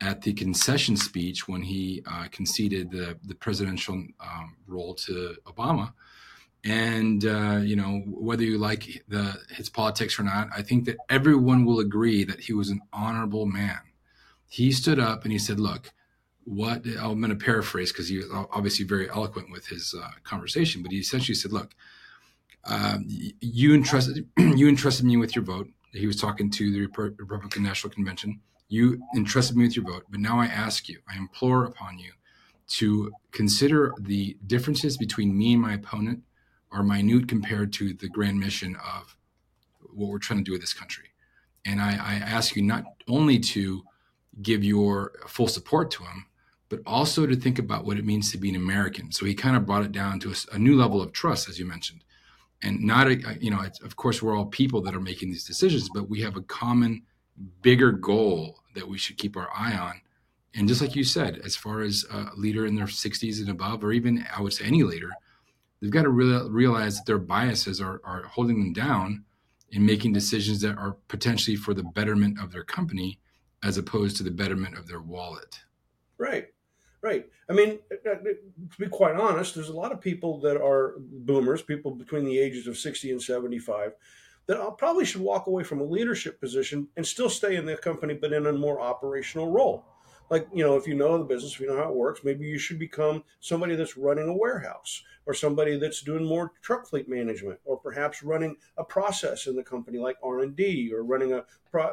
at 0.00 0.20
the 0.22 0.32
concession 0.32 0.96
speech 0.96 1.46
when 1.46 1.62
he 1.62 2.02
uh, 2.10 2.26
conceded 2.32 2.90
the, 2.90 3.16
the 3.24 3.36
presidential 3.36 3.94
um, 3.94 4.56
role 4.66 4.94
to 4.94 5.36
Obama. 5.46 5.92
And 6.64 7.24
uh, 7.24 7.60
you 7.62 7.76
know 7.76 8.02
whether 8.06 8.42
you 8.42 8.58
like 8.58 9.04
the 9.06 9.36
his 9.50 9.70
politics 9.70 10.18
or 10.18 10.24
not, 10.24 10.48
I 10.54 10.62
think 10.62 10.86
that 10.86 10.96
everyone 11.08 11.64
will 11.64 11.78
agree 11.78 12.24
that 12.24 12.40
he 12.40 12.52
was 12.52 12.68
an 12.68 12.80
honorable 12.92 13.46
man. 13.46 13.78
He 14.48 14.72
stood 14.72 14.98
up 14.98 15.22
and 15.22 15.30
he 15.30 15.38
said, 15.38 15.60
"Look, 15.60 15.92
what 16.42 16.84
I'm 16.84 17.20
going 17.20 17.30
to 17.30 17.36
paraphrase 17.36 17.92
because 17.92 18.08
he 18.08 18.16
was 18.16 18.26
obviously 18.32 18.84
very 18.84 19.08
eloquent 19.08 19.52
with 19.52 19.68
his 19.68 19.94
uh, 19.96 20.10
conversation, 20.24 20.82
but 20.82 20.90
he 20.90 20.98
essentially 20.98 21.36
said, 21.36 21.52
"Look, 21.52 21.76
um, 22.64 23.04
you 23.40 23.72
entrusted 23.72 24.28
you 24.36 24.68
entrusted 24.68 25.06
me 25.06 25.16
with 25.16 25.36
your 25.36 25.44
vote 25.44 25.68
he 25.92 26.06
was 26.06 26.16
talking 26.16 26.50
to 26.50 26.70
the 26.70 26.80
Republican 27.18 27.62
National 27.62 27.92
Convention. 27.92 28.40
You 28.68 29.00
entrusted 29.16 29.56
me 29.56 29.64
with 29.64 29.76
your 29.76 29.84
vote, 29.86 30.04
but 30.10 30.20
now 30.20 30.38
I 30.38 30.46
ask 30.46 30.88
you, 30.88 30.98
I 31.12 31.16
implore 31.16 31.64
upon 31.64 31.98
you 31.98 32.12
to 32.68 33.12
consider 33.32 33.94
the 33.98 34.36
differences 34.46 34.96
between 34.98 35.36
me 35.36 35.54
and 35.54 35.62
my 35.62 35.74
opponent 35.74 36.22
are 36.70 36.82
minute 36.82 37.28
compared 37.28 37.72
to 37.74 37.94
the 37.94 38.08
grand 38.08 38.38
mission 38.38 38.76
of 38.76 39.16
what 39.80 40.10
we're 40.10 40.18
trying 40.18 40.40
to 40.40 40.44
do 40.44 40.52
with 40.52 40.60
this 40.60 40.74
country. 40.74 41.06
And 41.64 41.80
I, 41.80 41.92
I 41.92 42.14
ask 42.16 42.54
you 42.54 42.62
not 42.62 42.84
only 43.08 43.38
to 43.38 43.82
give 44.42 44.62
your 44.62 45.12
full 45.26 45.48
support 45.48 45.90
to 45.92 46.04
him, 46.04 46.26
but 46.68 46.80
also 46.84 47.26
to 47.26 47.34
think 47.34 47.58
about 47.58 47.86
what 47.86 47.96
it 47.96 48.04
means 48.04 48.30
to 48.30 48.38
be 48.38 48.50
an 48.50 48.56
American. 48.56 49.10
So 49.10 49.24
he 49.24 49.34
kind 49.34 49.56
of 49.56 49.64
brought 49.64 49.84
it 49.84 49.92
down 49.92 50.20
to 50.20 50.30
a, 50.30 50.56
a 50.56 50.58
new 50.58 50.76
level 50.76 51.00
of 51.00 51.12
trust, 51.12 51.48
as 51.48 51.58
you 51.58 51.64
mentioned 51.64 52.04
and 52.62 52.80
not 52.80 53.06
a, 53.06 53.38
you 53.40 53.50
know 53.50 53.64
of 53.82 53.96
course 53.96 54.22
we're 54.22 54.36
all 54.36 54.46
people 54.46 54.80
that 54.82 54.94
are 54.94 55.00
making 55.00 55.30
these 55.30 55.44
decisions 55.44 55.88
but 55.92 56.08
we 56.08 56.20
have 56.20 56.36
a 56.36 56.42
common 56.42 57.02
bigger 57.62 57.92
goal 57.92 58.60
that 58.74 58.88
we 58.88 58.98
should 58.98 59.16
keep 59.16 59.36
our 59.36 59.48
eye 59.56 59.76
on. 59.76 60.00
And 60.54 60.66
just 60.66 60.80
like 60.80 60.96
you 60.96 61.04
said 61.04 61.40
as 61.44 61.54
far 61.54 61.82
as 61.82 62.04
a 62.10 62.30
leader 62.36 62.66
in 62.66 62.74
their 62.74 62.86
60s 62.86 63.38
and 63.40 63.48
above 63.48 63.84
or 63.84 63.92
even 63.92 64.24
i 64.36 64.40
would 64.40 64.52
say 64.52 64.64
any 64.64 64.82
leader 64.82 65.10
they've 65.80 65.90
got 65.90 66.02
to 66.02 66.08
really 66.08 66.50
realize 66.50 66.96
that 66.96 67.06
their 67.06 67.18
biases 67.18 67.80
are, 67.80 68.00
are 68.04 68.24
holding 68.24 68.58
them 68.58 68.72
down 68.72 69.24
in 69.70 69.84
making 69.84 70.12
decisions 70.12 70.60
that 70.62 70.76
are 70.76 70.96
potentially 71.08 71.56
for 71.56 71.74
the 71.74 71.82
betterment 71.82 72.40
of 72.40 72.50
their 72.50 72.64
company 72.64 73.20
as 73.62 73.76
opposed 73.76 74.16
to 74.16 74.22
the 74.22 74.30
betterment 74.30 74.78
of 74.78 74.88
their 74.88 75.00
wallet. 75.00 75.60
Right 76.16 76.48
Right. 77.00 77.28
I 77.48 77.52
mean, 77.52 77.78
uh, 77.92 78.10
uh, 78.10 78.14
to 78.16 78.78
be 78.78 78.88
quite 78.88 79.14
honest, 79.14 79.54
there's 79.54 79.68
a 79.68 79.76
lot 79.76 79.92
of 79.92 80.00
people 80.00 80.40
that 80.40 80.60
are 80.60 80.94
boomers, 80.98 81.62
people 81.62 81.92
between 81.92 82.24
the 82.24 82.38
ages 82.38 82.66
of 82.66 82.76
60 82.76 83.12
and 83.12 83.22
75, 83.22 83.92
that 84.46 84.78
probably 84.78 85.04
should 85.04 85.20
walk 85.20 85.46
away 85.46 85.62
from 85.62 85.80
a 85.80 85.84
leadership 85.84 86.40
position 86.40 86.88
and 86.96 87.06
still 87.06 87.30
stay 87.30 87.54
in 87.54 87.66
the 87.66 87.76
company, 87.76 88.14
but 88.14 88.32
in 88.32 88.46
a 88.46 88.52
more 88.52 88.80
operational 88.80 89.50
role 89.50 89.84
like 90.30 90.46
you 90.52 90.64
know 90.64 90.76
if 90.76 90.86
you 90.86 90.94
know 90.94 91.18
the 91.18 91.24
business 91.24 91.54
if 91.54 91.60
you 91.60 91.66
know 91.66 91.76
how 91.76 91.88
it 91.88 91.94
works 91.94 92.20
maybe 92.24 92.46
you 92.46 92.58
should 92.58 92.78
become 92.78 93.22
somebody 93.40 93.74
that's 93.74 93.96
running 93.96 94.28
a 94.28 94.36
warehouse 94.36 95.02
or 95.26 95.34
somebody 95.34 95.78
that's 95.78 96.02
doing 96.02 96.24
more 96.24 96.52
truck 96.62 96.88
fleet 96.88 97.08
management 97.08 97.58
or 97.64 97.76
perhaps 97.76 98.22
running 98.22 98.56
a 98.78 98.84
process 98.84 99.46
in 99.46 99.54
the 99.54 99.62
company 99.62 99.98
like 99.98 100.16
r&d 100.22 100.90
or 100.92 101.02
running 101.02 101.32
a 101.32 101.44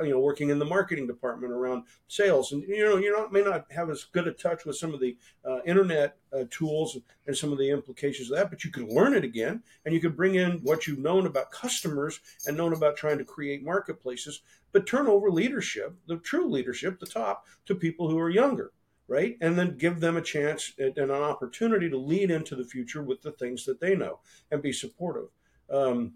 you 0.01 0.11
know 0.11 0.19
working 0.19 0.49
in 0.49 0.59
the 0.59 0.65
marketing 0.65 1.07
department 1.07 1.51
around 1.51 1.83
sales. 2.07 2.51
And 2.51 2.63
you 2.63 2.83
know 2.83 2.97
you 2.97 3.27
may 3.31 3.41
not 3.41 3.65
have 3.71 3.89
as 3.89 4.05
good 4.05 4.27
a 4.27 4.31
touch 4.31 4.65
with 4.65 4.77
some 4.77 4.93
of 4.93 4.99
the 4.99 5.17
uh, 5.43 5.59
internet 5.65 6.17
uh, 6.33 6.43
tools 6.49 6.97
and 7.27 7.35
some 7.35 7.51
of 7.51 7.57
the 7.57 7.69
implications 7.69 8.29
of 8.29 8.37
that 8.37 8.49
but 8.49 8.63
you 8.63 8.71
could 8.71 8.89
learn 8.89 9.13
it 9.13 9.23
again 9.23 9.63
and 9.85 9.93
you 9.93 9.99
could 9.99 10.15
bring 10.15 10.35
in 10.35 10.59
what 10.63 10.87
you've 10.87 10.99
known 10.99 11.25
about 11.25 11.51
customers 11.51 12.19
and 12.47 12.57
known 12.57 12.73
about 12.73 12.97
trying 12.97 13.17
to 13.17 13.25
create 13.25 13.63
marketplaces 13.63 14.41
but 14.75 14.85
turn 14.85 15.07
over 15.07 15.31
leadership, 15.31 15.95
the 16.05 16.17
true 16.17 16.49
leadership, 16.49 16.99
the 16.99 17.05
top, 17.05 17.45
to 17.65 17.73
people 17.73 18.09
who 18.09 18.19
are 18.19 18.29
younger, 18.29 18.73
right? 19.07 19.37
And 19.39 19.57
then 19.57 19.77
give 19.77 20.01
them 20.01 20.17
a 20.17 20.21
chance 20.21 20.73
and 20.77 20.97
an 20.97 21.11
opportunity 21.11 21.89
to 21.89 21.97
lead 21.97 22.29
into 22.29 22.57
the 22.57 22.65
future 22.65 23.01
with 23.01 23.21
the 23.21 23.31
things 23.31 23.63
that 23.63 23.79
they 23.79 23.95
know 23.95 24.19
and 24.51 24.61
be 24.61 24.73
supportive. 24.73 25.29
Um, 25.69 26.15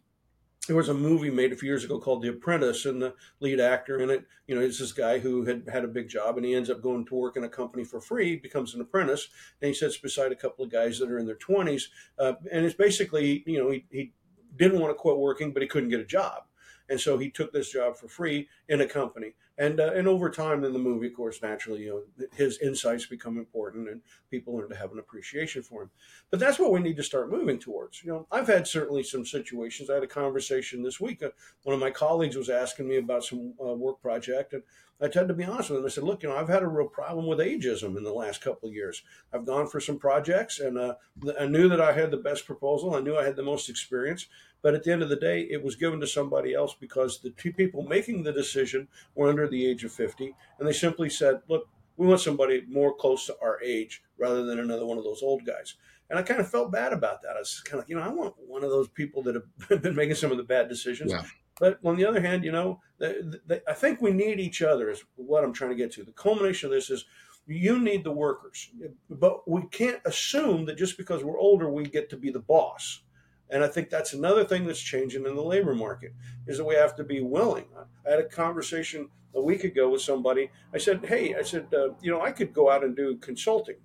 there 0.68 0.76
was 0.76 0.90
a 0.90 0.94
movie 0.94 1.30
made 1.32 1.54
a 1.54 1.56
few 1.56 1.70
years 1.70 1.86
ago 1.86 2.02
called 2.02 2.22
The 2.22 2.32
Apprentice, 2.32 2.86
and 2.86 3.02
the 3.02 3.14
lead 3.40 3.62
actor 3.62 4.02
in 4.02 4.10
it, 4.10 4.26
you 4.46 4.56
know, 4.56 4.62
is 4.62 4.78
this 4.78 4.92
guy 4.92 5.20
who 5.20 5.46
had 5.46 5.64
had 5.72 5.86
a 5.86 5.88
big 5.88 6.10
job, 6.10 6.36
and 6.36 6.46
he 6.46 6.54
ends 6.54 6.70
up 6.70 6.84
going 6.84 7.06
to 7.06 7.16
work 7.16 7.38
in 7.38 7.46
a 7.46 7.50
company 7.50 7.86
for 7.86 8.02
free, 8.02 8.36
becomes 8.36 8.76
an 8.76 8.82
apprentice, 8.82 9.30
and 9.62 9.70
he 9.70 9.74
sits 9.74 9.98
beside 9.98 10.34
a 10.34 10.36
couple 10.36 10.66
of 10.66 10.70
guys 10.70 11.00
that 11.00 11.10
are 11.10 11.18
in 11.18 11.26
their 11.26 11.36
twenties, 11.36 11.90
uh, 12.20 12.34
and 12.52 12.66
it's 12.66 12.76
basically, 12.76 13.42
you 13.48 13.58
know, 13.58 13.72
he, 13.72 13.86
he 13.90 14.12
didn't 14.58 14.82
want 14.82 14.92
to 14.92 15.02
quit 15.02 15.18
working, 15.18 15.54
but 15.54 15.62
he 15.62 15.68
couldn't 15.70 15.90
get 15.90 16.02
a 16.02 16.06
job, 16.06 16.44
and 16.90 17.00
so 17.00 17.18
he 17.18 17.30
took 17.30 17.54
this 17.54 17.72
job 17.72 17.96
for 17.98 18.08
free 18.08 18.48
in 18.68 18.82
a 18.82 18.88
company. 18.88 19.34
And 19.60 19.82
uh, 19.82 19.92
and 19.94 20.08
over 20.08 20.30
time 20.30 20.64
in 20.64 20.72
the 20.72 20.80
movie, 20.80 21.08
of 21.08 21.14
course, 21.14 21.42
naturally, 21.42 21.82
you 21.82 21.90
know, 22.18 22.28
his 22.34 22.58
insights 22.60 23.06
become 23.06 23.38
important, 23.38 23.90
and 23.90 24.02
people 24.32 24.56
learn 24.56 24.70
to 24.70 24.76
have 24.76 24.94
an 24.94 25.00
appreciation 25.00 25.62
for 25.62 25.84
him. 25.84 25.90
But 26.32 26.40
that's 26.40 26.58
what 26.58 26.72
we 26.72 26.80
need 26.80 26.96
to 26.96 27.04
start 27.04 27.30
moving 27.30 27.60
towards. 27.60 28.02
You 28.02 28.12
know, 28.12 28.28
I've 28.32 28.48
had 28.48 28.66
certainly 28.68 29.04
some 29.04 29.26
situations. 29.26 29.90
I 29.90 29.96
had 29.96 30.04
a 30.04 30.08
conversation 30.08 30.82
this 30.82 31.02
week. 31.02 31.22
Uh, 31.22 31.32
one 31.64 31.74
of 31.74 31.82
my 31.82 31.92
colleagues 31.92 32.38
was 32.38 32.50
asking 32.50 32.88
me 32.88 32.98
about 32.98 33.26
some 33.26 33.54
uh, 33.62 33.74
work 33.74 34.02
project, 34.02 34.54
and 34.54 34.64
I 35.02 35.10
tried 35.10 35.28
to 35.28 35.34
be 35.34 35.44
honest 35.44 35.70
with 35.70 35.80
him. 35.80 35.86
I 35.86 35.90
said, 35.90 36.06
"Look, 36.06 36.24
you 36.24 36.30
know, 36.30 36.38
I've 36.38 36.48
had 36.48 36.64
a 36.64 36.68
real 36.68 36.88
problem 36.88 37.28
with 37.28 37.40
ageism 37.40 37.98
in 37.98 38.04
the 38.04 38.14
last 38.14 38.40
couple 38.40 38.70
of 38.70 38.76
years. 38.76 39.04
I've 39.34 39.46
gone 39.46 39.68
for 39.68 39.82
some 39.82 40.00
projects, 40.00 40.62
and 40.62 40.78
uh, 40.78 40.96
I 41.38 41.48
knew 41.48 41.68
that 41.68 41.82
I 41.82 41.92
had 41.92 42.12
the 42.12 42.18
best 42.18 42.46
proposal. 42.46 42.96
I 42.96 43.02
knew 43.02 43.18
I 43.18 43.26
had 43.26 43.36
the 43.36 43.44
most 43.44 43.70
experience, 43.70 44.28
but 44.62 44.74
at 44.74 44.84
the 44.84 44.92
end 44.92 45.02
of 45.02 45.10
the 45.10 45.16
day, 45.16 45.42
it 45.42 45.64
was 45.64 45.76
given 45.76 46.00
to 46.02 46.08
somebody 46.08 46.54
else 46.54 46.76
because 46.78 47.20
the 47.20 47.30
two 47.32 47.54
people 47.54 47.84
making 47.84 48.24
the 48.24 48.34
decision 48.34 48.88
were 49.16 49.30
under 49.30 49.48
the 49.50 49.66
age 49.66 49.84
of 49.84 49.92
50, 49.92 50.36
and 50.60 50.68
they 50.68 50.74
simply 50.74 51.10
said, 51.10 51.42
"Look, 51.48 51.68
we 51.98 52.08
want 52.08 52.22
somebody 52.22 52.64
more 52.68 52.96
close 52.96 53.26
to 53.28 53.38
our 53.42 53.62
age 53.62 54.04
rather 54.18 54.44
than 54.44 54.60
another 54.60 54.86
one 54.86 54.98
of 54.98 55.04
those 55.04 55.22
old 55.22 55.46
guys." 55.46 55.76
And 56.10 56.18
I 56.18 56.24
kind 56.24 56.40
of 56.40 56.50
felt 56.50 56.72
bad 56.72 56.92
about 56.92 57.22
that. 57.22 57.36
I 57.36 57.40
was 57.40 57.62
kind 57.62 57.76
of, 57.76 57.80
like, 57.82 57.90
you 57.90 57.96
know, 57.96 58.02
I 58.02 58.10
want 58.10 58.34
one 58.40 58.64
of 58.64 58.72
those 58.72 58.90
people 58.90 59.22
that 59.24 59.36
have 59.70 59.82
been 59.84 59.96
making 59.96 60.16
some 60.16 60.32
of 60.32 60.38
the 60.38 60.44
bad 60.44 60.68
decisions. 60.68 61.12
Yeah. 61.12 61.24
But 61.60 61.80
on 61.84 61.98
the 61.98 62.06
other 62.06 62.22
hand, 62.22 62.44
you 62.44 62.52
know, 62.52 62.82
the, 62.98 63.40
the, 63.46 63.62
I 63.70 63.74
think 63.74 64.02
we 64.02 64.12
need 64.12 64.40
each 64.40 64.62
other. 64.62 64.90
Is 64.90 65.04
what 65.16 65.44
I'm 65.44 65.54
trying 65.54 65.72
to 65.72 65.76
get 65.76 65.92
to. 65.94 66.04
The 66.04 66.12
culmination 66.14 66.68
of 66.68 66.74
this 66.74 66.90
is 66.90 67.06
you 67.46 67.80
need 67.80 68.04
the 68.04 68.12
workers, 68.12 68.70
but 69.10 69.50
we 69.50 69.64
can't 69.72 70.00
assume 70.06 70.66
that 70.66 70.78
just 70.78 70.98
because 70.98 71.24
we're 71.24 71.40
older 71.40 71.70
we 71.70 71.84
get 71.84 72.10
to 72.12 72.18
be 72.18 72.32
the 72.32 72.40
boss. 72.40 73.02
And 73.50 73.64
I 73.64 73.68
think 73.68 73.90
that's 73.90 74.14
another 74.14 74.46
thing 74.46 74.66
that's 74.66 74.80
changing 74.80 75.26
in 75.26 75.36
the 75.36 75.42
labor 75.42 75.74
market 75.74 76.14
is 76.46 76.58
that 76.58 76.66
we 76.66 76.76
have 76.76 76.96
to 76.98 77.04
be 77.04 77.22
willing. 77.22 77.66
I 78.06 78.12
had 78.12 78.20
a 78.20 78.28
conversation 78.28 79.10
a 79.36 79.42
week 79.42 79.64
ago 79.64 79.90
with 79.90 80.02
somebody. 80.02 80.50
I 80.74 80.78
said, 80.78 81.06
"Hey, 81.06 81.36
I 81.36 81.44
said, 81.44 81.74
uh, 81.74 81.94
you 82.02 82.12
know, 82.12 82.22
I 82.22 82.32
could 82.32 82.54
go 82.54 82.70
out 82.70 82.84
and 82.84 82.96
do 82.96 83.18
consulting, 83.18 83.78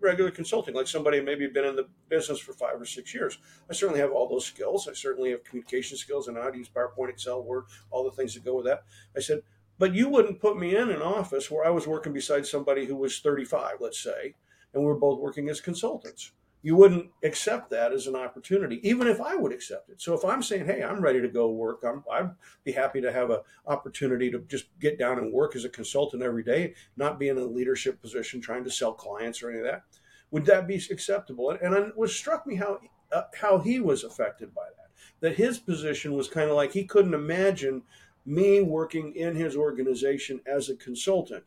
regular 0.00 0.30
consulting, 0.30 0.74
like 0.74 0.86
somebody 0.86 1.20
maybe 1.20 1.46
been 1.46 1.64
in 1.64 1.76
the 1.76 1.88
business 2.08 2.38
for 2.38 2.52
five 2.52 2.80
or 2.80 2.84
six 2.84 3.14
years. 3.14 3.38
I 3.68 3.72
certainly 3.72 4.00
have 4.00 4.12
all 4.12 4.28
those 4.28 4.46
skills. 4.46 4.88
I 4.88 4.92
certainly 4.92 5.30
have 5.30 5.44
communication 5.44 5.96
skills 5.96 6.28
and 6.28 6.36
how 6.36 6.50
to 6.50 6.58
use 6.58 6.68
PowerPoint, 6.68 7.10
Excel, 7.10 7.42
Word, 7.42 7.64
all 7.90 8.04
the 8.04 8.16
things 8.16 8.34
that 8.34 8.44
go 8.44 8.56
with 8.56 8.66
that." 8.66 8.84
I 9.16 9.20
said, 9.20 9.42
"But 9.78 9.94
you 9.94 10.08
wouldn't 10.08 10.40
put 10.40 10.58
me 10.58 10.76
in 10.76 10.90
an 10.90 11.02
office 11.02 11.50
where 11.50 11.64
I 11.64 11.70
was 11.70 11.86
working 11.86 12.12
beside 12.12 12.46
somebody 12.46 12.86
who 12.86 12.96
was 12.96 13.20
35, 13.20 13.80
let's 13.80 13.98
say, 13.98 14.36
and 14.72 14.82
we 14.82 14.86
we're 14.88 14.94
both 14.94 15.20
working 15.20 15.48
as 15.48 15.60
consultants." 15.60 16.32
You 16.64 16.74
wouldn't 16.74 17.10
accept 17.22 17.68
that 17.68 17.92
as 17.92 18.06
an 18.06 18.16
opportunity, 18.16 18.80
even 18.88 19.06
if 19.06 19.20
I 19.20 19.36
would 19.36 19.52
accept 19.52 19.90
it. 19.90 20.00
So 20.00 20.14
if 20.14 20.24
I'm 20.24 20.42
saying, 20.42 20.64
"Hey, 20.64 20.82
I'm 20.82 21.02
ready 21.02 21.20
to 21.20 21.28
go 21.28 21.50
work," 21.50 21.84
I'm, 21.86 22.02
I'd 22.10 22.30
be 22.64 22.72
happy 22.72 23.02
to 23.02 23.12
have 23.12 23.28
an 23.28 23.40
opportunity 23.66 24.30
to 24.30 24.38
just 24.48 24.66
get 24.80 24.98
down 24.98 25.18
and 25.18 25.30
work 25.30 25.54
as 25.56 25.66
a 25.66 25.68
consultant 25.68 26.22
every 26.22 26.42
day, 26.42 26.74
not 26.96 27.18
be 27.18 27.28
in 27.28 27.36
a 27.36 27.44
leadership 27.44 28.00
position 28.00 28.40
trying 28.40 28.64
to 28.64 28.70
sell 28.70 28.94
clients 28.94 29.42
or 29.42 29.50
any 29.50 29.58
of 29.58 29.66
that. 29.66 29.82
Would 30.30 30.46
that 30.46 30.66
be 30.66 30.76
acceptable? 30.90 31.50
And 31.50 31.74
it 31.74 31.98
was 31.98 32.16
struck 32.16 32.46
me 32.46 32.56
how 32.56 32.80
uh, 33.12 33.24
how 33.38 33.58
he 33.58 33.78
was 33.78 34.02
affected 34.02 34.54
by 34.54 34.66
that. 34.78 34.90
That 35.20 35.36
his 35.36 35.58
position 35.58 36.14
was 36.14 36.28
kind 36.28 36.48
of 36.48 36.56
like 36.56 36.72
he 36.72 36.84
couldn't 36.84 37.12
imagine 37.12 37.82
me 38.24 38.62
working 38.62 39.14
in 39.14 39.36
his 39.36 39.54
organization 39.54 40.40
as 40.46 40.70
a 40.70 40.76
consultant 40.76 41.44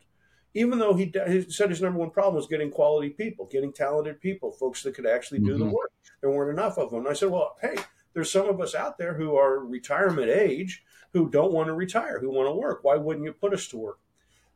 even 0.54 0.78
though 0.78 0.94
he, 0.94 1.12
he, 1.26 1.50
said 1.50 1.70
his 1.70 1.82
number 1.82 1.98
one 1.98 2.10
problem 2.10 2.36
was 2.36 2.46
getting 2.46 2.70
quality 2.70 3.10
people, 3.10 3.46
getting 3.50 3.72
talented 3.72 4.20
people, 4.20 4.52
folks 4.52 4.82
that 4.82 4.94
could 4.94 5.06
actually 5.06 5.40
do 5.40 5.52
mm-hmm. 5.52 5.68
the 5.68 5.74
work. 5.74 5.92
There 6.20 6.30
weren't 6.30 6.58
enough 6.58 6.78
of 6.78 6.90
them. 6.90 7.00
And 7.00 7.08
I 7.08 7.12
said, 7.12 7.30
well, 7.30 7.56
hey, 7.60 7.76
there's 8.14 8.32
some 8.32 8.48
of 8.48 8.60
us 8.60 8.74
out 8.74 8.98
there 8.98 9.14
who 9.14 9.36
are 9.36 9.64
retirement 9.64 10.30
age 10.30 10.82
who 11.12 11.30
don't 11.30 11.52
want 11.52 11.68
to 11.68 11.74
retire, 11.74 12.18
who 12.20 12.30
want 12.30 12.48
to 12.48 12.52
work. 12.52 12.80
Why 12.82 12.96
wouldn't 12.96 13.24
you 13.24 13.32
put 13.32 13.54
us 13.54 13.66
to 13.68 13.78
work? 13.78 13.98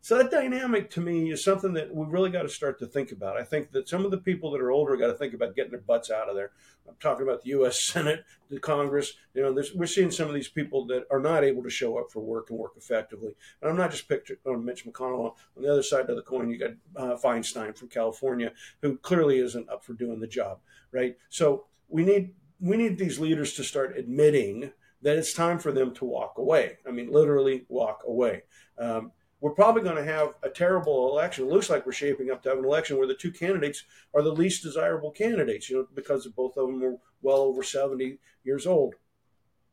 So 0.04 0.18
that 0.18 0.32
dynamic 0.32 0.90
to 0.90 1.00
me 1.00 1.30
is 1.30 1.44
something 1.44 1.74
that 1.74 1.94
we 1.94 2.04
really 2.06 2.30
got 2.30 2.42
to 2.42 2.48
start 2.48 2.80
to 2.80 2.86
think 2.86 3.12
about. 3.12 3.36
I 3.36 3.44
think 3.44 3.70
that 3.70 3.88
some 3.88 4.04
of 4.04 4.10
the 4.10 4.18
people 4.18 4.50
that 4.50 4.60
are 4.60 4.72
older 4.72 4.96
got 4.96 5.06
to 5.06 5.14
think 5.14 5.32
about 5.32 5.54
getting 5.54 5.70
their 5.70 5.80
butts 5.80 6.10
out 6.10 6.28
of 6.28 6.34
there. 6.34 6.50
I'm 6.88 6.96
talking 6.98 7.22
about 7.22 7.42
the 7.42 7.50
U.S. 7.50 7.80
Senate, 7.84 8.24
the 8.50 8.58
Congress. 8.58 9.12
You 9.32 9.42
know, 9.42 9.62
we're 9.76 9.86
seeing 9.86 10.10
some 10.10 10.26
of 10.26 10.34
these 10.34 10.48
people 10.48 10.84
that 10.86 11.06
are 11.08 11.20
not 11.20 11.44
able 11.44 11.62
to 11.62 11.70
show 11.70 11.98
up 11.98 12.10
for 12.10 12.18
work 12.18 12.50
and 12.50 12.58
work 12.58 12.72
effectively. 12.76 13.36
And 13.60 13.70
I'm 13.70 13.76
not 13.76 13.92
just 13.92 14.08
picturing 14.08 14.40
on 14.44 14.64
Mitch 14.64 14.84
McConnell. 14.84 15.36
On 15.56 15.62
the 15.62 15.70
other 15.70 15.84
side 15.84 16.10
of 16.10 16.16
the 16.16 16.22
coin, 16.22 16.50
you 16.50 16.58
got 16.58 16.72
uh, 16.96 17.16
Feinstein 17.16 17.78
from 17.78 17.86
California, 17.86 18.50
who 18.80 18.96
clearly 18.96 19.38
isn't 19.38 19.70
up 19.70 19.84
for 19.84 19.92
doing 19.92 20.18
the 20.18 20.26
job, 20.26 20.58
right? 20.90 21.16
So 21.28 21.66
we 21.88 22.04
need 22.04 22.34
we 22.58 22.76
need 22.76 22.98
these 22.98 23.20
leaders 23.20 23.52
to 23.54 23.62
start 23.62 23.96
admitting 23.96 24.72
that 25.02 25.16
it's 25.16 25.32
time 25.32 25.60
for 25.60 25.70
them 25.70 25.94
to 25.94 26.04
walk 26.04 26.38
away. 26.38 26.78
I 26.86 26.90
mean, 26.90 27.12
literally 27.12 27.66
walk 27.68 28.02
away. 28.04 28.42
Um, 28.78 29.12
we're 29.42 29.50
probably 29.50 29.82
going 29.82 29.96
to 29.96 30.04
have 30.04 30.34
a 30.44 30.48
terrible 30.48 31.10
election. 31.10 31.44
It 31.44 31.50
looks 31.50 31.68
like 31.68 31.84
we're 31.84 31.90
shaping 31.90 32.30
up 32.30 32.44
to 32.44 32.48
have 32.48 32.58
an 32.58 32.64
election 32.64 32.96
where 32.96 33.08
the 33.08 33.14
two 33.14 33.32
candidates 33.32 33.82
are 34.14 34.22
the 34.22 34.30
least 34.30 34.62
desirable 34.62 35.10
candidates, 35.10 35.68
you 35.68 35.78
know, 35.78 35.86
because 35.94 36.24
both 36.28 36.56
of 36.56 36.68
them 36.68 36.82
are 36.84 36.96
well 37.22 37.38
over 37.38 37.64
70 37.64 38.20
years 38.44 38.68
old. 38.68 38.94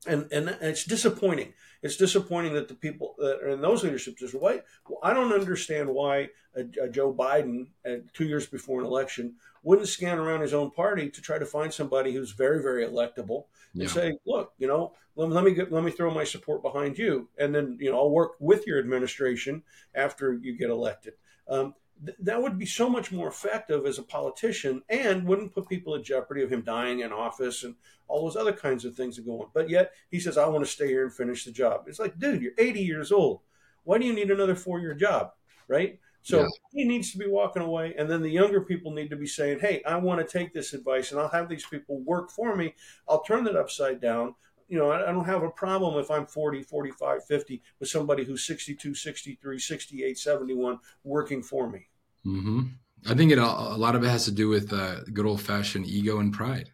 And, 0.08 0.28
and 0.32 0.50
it's 0.62 0.86
disappointing. 0.86 1.54
It's 1.84 1.98
disappointing 1.98 2.56
that 2.56 2.68
the 2.68 2.74
people 2.74 3.14
that 3.20 3.42
are 3.44 3.50
in 3.50 3.62
those 3.62 3.84
leadership 3.84 4.18
positions, 4.18 4.42
why, 4.42 4.62
I 5.04 5.14
don't 5.14 5.34
understand 5.34 5.88
why 5.88 6.30
a, 6.56 6.62
a 6.82 6.90
Joe 6.90 7.14
Biden, 7.14 7.68
uh, 7.88 7.98
two 8.14 8.26
years 8.26 8.48
before 8.48 8.80
an 8.80 8.88
election, 8.88 9.36
wouldn't 9.64 9.88
scan 9.88 10.18
around 10.18 10.42
his 10.42 10.54
own 10.54 10.72
party 10.72 11.10
to 11.10 11.22
try 11.22 11.38
to 11.38 11.46
find 11.46 11.74
somebody 11.74 12.14
who's 12.14 12.32
very, 12.32 12.62
very 12.62 12.86
electable 12.86 13.46
and 13.74 13.84
yeah. 13.84 13.90
say, 13.90 14.18
look, 14.26 14.54
you 14.58 14.68
know, 14.68 14.94
let, 15.16 15.30
let 15.30 15.44
me 15.44 15.54
get, 15.54 15.72
let 15.72 15.84
me 15.84 15.92
throw 15.92 16.12
my 16.14 16.24
support 16.24 16.64
behind 16.64 16.98
you, 16.98 17.28
and 17.38 17.54
then 17.54 17.78
you 17.80 17.92
know 17.92 17.98
I'll 17.98 18.10
work 18.10 18.34
with 18.40 18.66
your 18.66 18.80
administration 18.80 19.64
after 19.94 20.34
you 20.34 20.58
get 20.58 20.70
elected. 20.70 21.14
Um, 21.48 21.76
th- 22.06 22.18
that 22.22 22.42
would 22.42 22.58
be 22.58 22.66
so 22.66 22.90
much 22.90 23.12
more 23.12 23.28
effective 23.28 23.86
as 23.86 24.00
a 24.00 24.04
politician, 24.04 24.82
and 24.90 25.26
wouldn't 25.26 25.54
put 25.54 25.68
people 25.68 25.96
at 25.96 26.04
jeopardy 26.04 26.42
of 26.42 26.52
him 26.52 26.62
dying 26.62 27.02
in 27.02 27.12
office 27.12 27.64
and 27.64 27.76
all 28.08 28.24
those 28.24 28.38
other 28.38 28.54
kinds 28.54 28.86
of 28.86 28.96
things 28.96 29.18
that 29.18 29.26
go 29.26 29.42
on. 29.42 29.50
But 29.54 29.70
yet 29.70 29.92
he 30.10 30.20
says, 30.20 30.38
"I 30.38 30.48
want 30.48 30.66
to 30.66 30.72
stay 30.72 30.88
here 30.88 31.04
and 31.04 31.14
finish 31.14 31.44
the 31.44 31.52
job." 31.52 31.86
It's 31.88 32.00
like, 32.00 32.18
dude, 32.18 32.42
you're 32.42 32.54
80 32.58 32.82
years 32.82 33.12
old. 33.12 33.42
Why 33.84 33.98
do 33.98 34.06
you 34.06 34.14
need 34.14 34.32
another 34.32 34.56
four-year 34.56 34.94
job, 34.94 35.32
right? 35.68 36.00
So 36.30 36.42
yeah. 36.42 36.48
he 36.74 36.84
needs 36.84 37.12
to 37.12 37.18
be 37.18 37.28
walking 37.28 37.64
away. 37.64 37.96
And 37.98 38.08
then 38.08 38.22
the 38.22 38.30
younger 38.30 38.62
people 38.62 38.92
need 38.92 39.10
to 39.10 39.16
be 39.16 39.26
saying, 39.26 39.62
hey, 39.62 39.82
I 39.84 39.98
want 39.98 40.20
to 40.22 40.38
take 40.38 40.54
this 40.54 40.74
advice 40.74 41.12
and 41.12 41.20
I'll 41.20 41.30
have 41.30 41.50
these 41.50 41.66
people 41.66 42.02
work 42.02 42.30
for 42.30 42.56
me. 42.56 42.76
I'll 43.08 43.24
turn 43.24 43.48
it 43.48 43.56
upside 43.56 44.00
down. 44.00 44.36
You 44.68 44.78
know, 44.78 44.92
I, 44.92 45.10
I 45.10 45.12
don't 45.12 45.26
have 45.26 45.42
a 45.42 45.50
problem 45.50 45.98
if 45.98 46.12
I'm 46.12 46.28
40, 46.28 46.62
45, 46.62 47.26
50 47.26 47.64
with 47.80 47.90
somebody 47.90 48.26
who's 48.26 48.46
62, 48.46 48.94
63, 48.94 49.58
68, 49.58 50.18
71 50.20 50.78
working 51.04 51.42
for 51.42 51.68
me. 51.68 51.88
Mm-hmm. 52.24 52.62
I 53.08 53.16
think 53.16 53.32
it 53.32 53.40
a 53.40 53.44
lot 53.48 53.96
of 53.96 54.04
it 54.04 54.10
has 54.10 54.26
to 54.26 54.32
do 54.32 54.50
with 54.50 54.72
uh, 54.72 55.02
good 55.12 55.26
old 55.26 55.42
fashioned 55.42 55.88
ego 55.88 56.20
and 56.20 56.32
pride. 56.32 56.70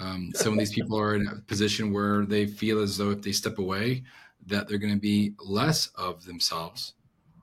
Um, 0.00 0.32
some 0.34 0.54
of 0.54 0.58
these 0.58 0.72
people 0.74 0.98
are 0.98 1.14
in 1.14 1.28
a 1.28 1.36
position 1.42 1.92
where 1.92 2.26
they 2.26 2.46
feel 2.46 2.82
as 2.82 2.96
though 2.96 3.10
if 3.10 3.22
they 3.22 3.30
step 3.30 3.60
away, 3.60 4.02
that 4.46 4.66
they're 4.66 4.78
going 4.78 4.94
to 4.94 4.98
be 4.98 5.34
less 5.38 5.90
of 5.94 6.24
themselves 6.24 6.94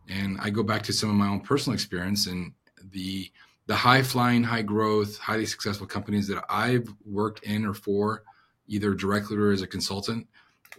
and 0.10 0.38
I 0.42 0.50
go 0.50 0.63
back 0.63 0.84
to 0.84 0.94
some 0.94 1.10
of 1.10 1.16
my 1.16 1.28
own 1.28 1.42
personal 1.42 1.74
experience 1.74 2.28
and 2.28 2.54
the 2.92 3.32
the 3.66 3.76
high 3.76 4.04
flying, 4.04 4.44
high 4.44 4.62
growth, 4.62 5.18
highly 5.18 5.46
successful 5.46 5.88
companies 5.88 6.28
that 6.28 6.44
I've 6.50 6.94
worked 7.06 7.44
in 7.44 7.66
or 7.66 7.74
for, 7.74 8.24
either 8.68 8.94
directly 8.94 9.38
or 9.38 9.52
as 9.52 9.62
a 9.62 9.68
consultant. 9.68 10.28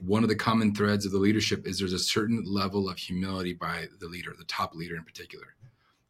One 0.00 0.22
of 0.22 0.28
the 0.28 0.36
common 0.36 0.74
threads 0.74 1.06
of 1.06 1.12
the 1.12 1.18
leadership 1.18 1.66
is 1.66 1.78
there's 1.78 1.94
a 1.94 1.98
certain 1.98 2.44
level 2.44 2.90
of 2.90 2.98
humility 2.98 3.54
by 3.54 3.86
the 4.00 4.06
leader, 4.06 4.34
the 4.36 4.44
top 4.44 4.74
leader 4.74 4.96
in 4.96 5.04
particular, 5.04 5.54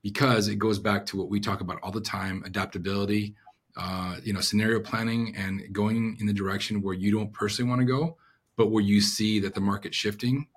because 0.02 0.48
it 0.48 0.56
goes 0.56 0.80
back 0.80 1.06
to 1.06 1.16
what 1.16 1.28
we 1.28 1.38
talk 1.38 1.60
about 1.60 1.78
all 1.82 1.92
the 1.92 2.00
time: 2.00 2.42
adaptability, 2.44 3.36
uh, 3.76 4.16
you 4.24 4.32
know, 4.32 4.40
scenario 4.40 4.80
planning, 4.80 5.36
and 5.36 5.72
going 5.72 6.16
in 6.18 6.26
the 6.26 6.32
direction 6.32 6.82
where 6.82 6.94
you 6.94 7.12
don't 7.12 7.32
personally 7.32 7.68
want 7.68 7.80
to 7.80 7.86
go, 7.86 8.16
but 8.56 8.72
where 8.72 8.82
you 8.82 9.00
see 9.00 9.38
that 9.38 9.54
the 9.54 9.60
market's 9.60 9.96
shifting 9.96 10.48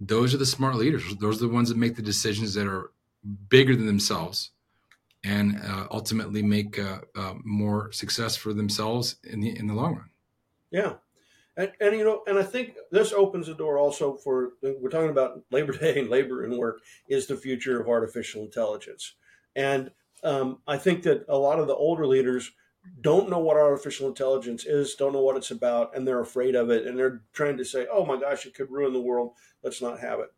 those 0.00 0.34
are 0.34 0.38
the 0.38 0.46
smart 0.46 0.76
leaders. 0.76 1.14
Those 1.16 1.38
are 1.42 1.46
the 1.46 1.52
ones 1.52 1.68
that 1.68 1.78
make 1.78 1.96
the 1.96 2.02
decisions 2.02 2.54
that 2.54 2.66
are 2.66 2.90
bigger 3.48 3.74
than 3.74 3.86
themselves 3.86 4.50
and 5.24 5.60
uh, 5.64 5.88
ultimately 5.90 6.42
make 6.42 6.78
uh, 6.78 6.98
uh, 7.16 7.34
more 7.44 7.90
success 7.92 8.36
for 8.36 8.52
themselves 8.52 9.16
in 9.24 9.40
the 9.40 9.58
in 9.58 9.66
the 9.66 9.74
long 9.74 9.96
run. 9.96 10.10
Yeah, 10.70 10.94
and, 11.56 11.72
and 11.80 11.96
you 11.96 12.04
know, 12.04 12.22
and 12.26 12.38
I 12.38 12.42
think 12.42 12.74
this 12.90 13.12
opens 13.12 13.46
the 13.46 13.54
door 13.54 13.78
also 13.78 14.16
for 14.16 14.52
we're 14.62 14.90
talking 14.90 15.10
about 15.10 15.42
Labor 15.50 15.72
Day 15.72 15.98
and 15.98 16.08
labor 16.08 16.44
and 16.44 16.56
work 16.56 16.78
is 17.08 17.26
the 17.26 17.36
future 17.36 17.80
of 17.80 17.88
artificial 17.88 18.42
intelligence, 18.42 19.14
and 19.54 19.90
um, 20.22 20.58
I 20.66 20.78
think 20.78 21.02
that 21.02 21.24
a 21.28 21.36
lot 21.36 21.58
of 21.58 21.66
the 21.66 21.74
older 21.74 22.06
leaders 22.06 22.52
don't 23.00 23.28
know 23.28 23.40
what 23.40 23.56
artificial 23.56 24.06
intelligence 24.06 24.64
is, 24.64 24.94
don't 24.94 25.12
know 25.12 25.22
what 25.22 25.36
it's 25.36 25.50
about, 25.50 25.96
and 25.96 26.06
they're 26.06 26.20
afraid 26.20 26.54
of 26.54 26.70
it, 26.70 26.86
and 26.86 26.96
they're 26.96 27.22
trying 27.32 27.56
to 27.56 27.64
say, 27.64 27.86
"Oh 27.90 28.06
my 28.06 28.20
gosh, 28.20 28.46
it 28.46 28.54
could 28.54 28.70
ruin 28.70 28.92
the 28.92 29.00
world. 29.00 29.32
Let's 29.66 29.82
not 29.82 30.00
have 30.00 30.20
it." 30.20 30.32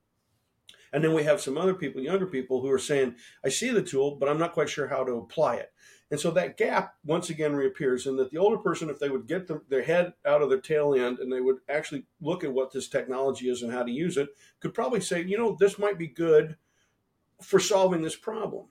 And 0.90 1.04
then 1.04 1.12
we 1.12 1.22
have 1.24 1.40
some 1.40 1.58
other 1.58 1.74
people, 1.74 2.00
younger 2.00 2.26
people, 2.26 2.62
who 2.62 2.70
are 2.72 2.78
saying, 2.78 3.16
"I 3.44 3.50
see 3.50 3.68
the 3.70 3.82
tool, 3.82 4.16
but 4.16 4.28
I'm 4.28 4.38
not 4.38 4.54
quite 4.54 4.70
sure 4.70 4.88
how 4.88 5.04
to 5.04 5.12
apply 5.12 5.56
it." 5.56 5.70
And 6.10 6.18
so 6.18 6.30
that 6.30 6.56
gap 6.56 6.94
once 7.04 7.28
again 7.28 7.54
reappears, 7.54 8.06
and 8.06 8.18
that 8.18 8.30
the 8.30 8.38
older 8.38 8.56
person, 8.56 8.88
if 8.88 8.98
they 8.98 9.10
would 9.10 9.26
get 9.26 9.46
the, 9.46 9.60
their 9.68 9.82
head 9.82 10.14
out 10.24 10.40
of 10.40 10.48
their 10.48 10.62
tail 10.62 10.94
end 10.94 11.18
and 11.18 11.30
they 11.30 11.42
would 11.42 11.58
actually 11.68 12.06
look 12.22 12.42
at 12.42 12.52
what 12.52 12.72
this 12.72 12.88
technology 12.88 13.50
is 13.50 13.62
and 13.62 13.70
how 13.70 13.82
to 13.82 13.92
use 13.92 14.16
it, 14.16 14.30
could 14.60 14.72
probably 14.72 15.00
say, 15.02 15.22
you 15.22 15.36
know, 15.36 15.54
this 15.60 15.78
might 15.78 15.98
be 15.98 16.06
good 16.06 16.56
for 17.42 17.60
solving 17.60 18.00
this 18.00 18.16
problem. 18.16 18.68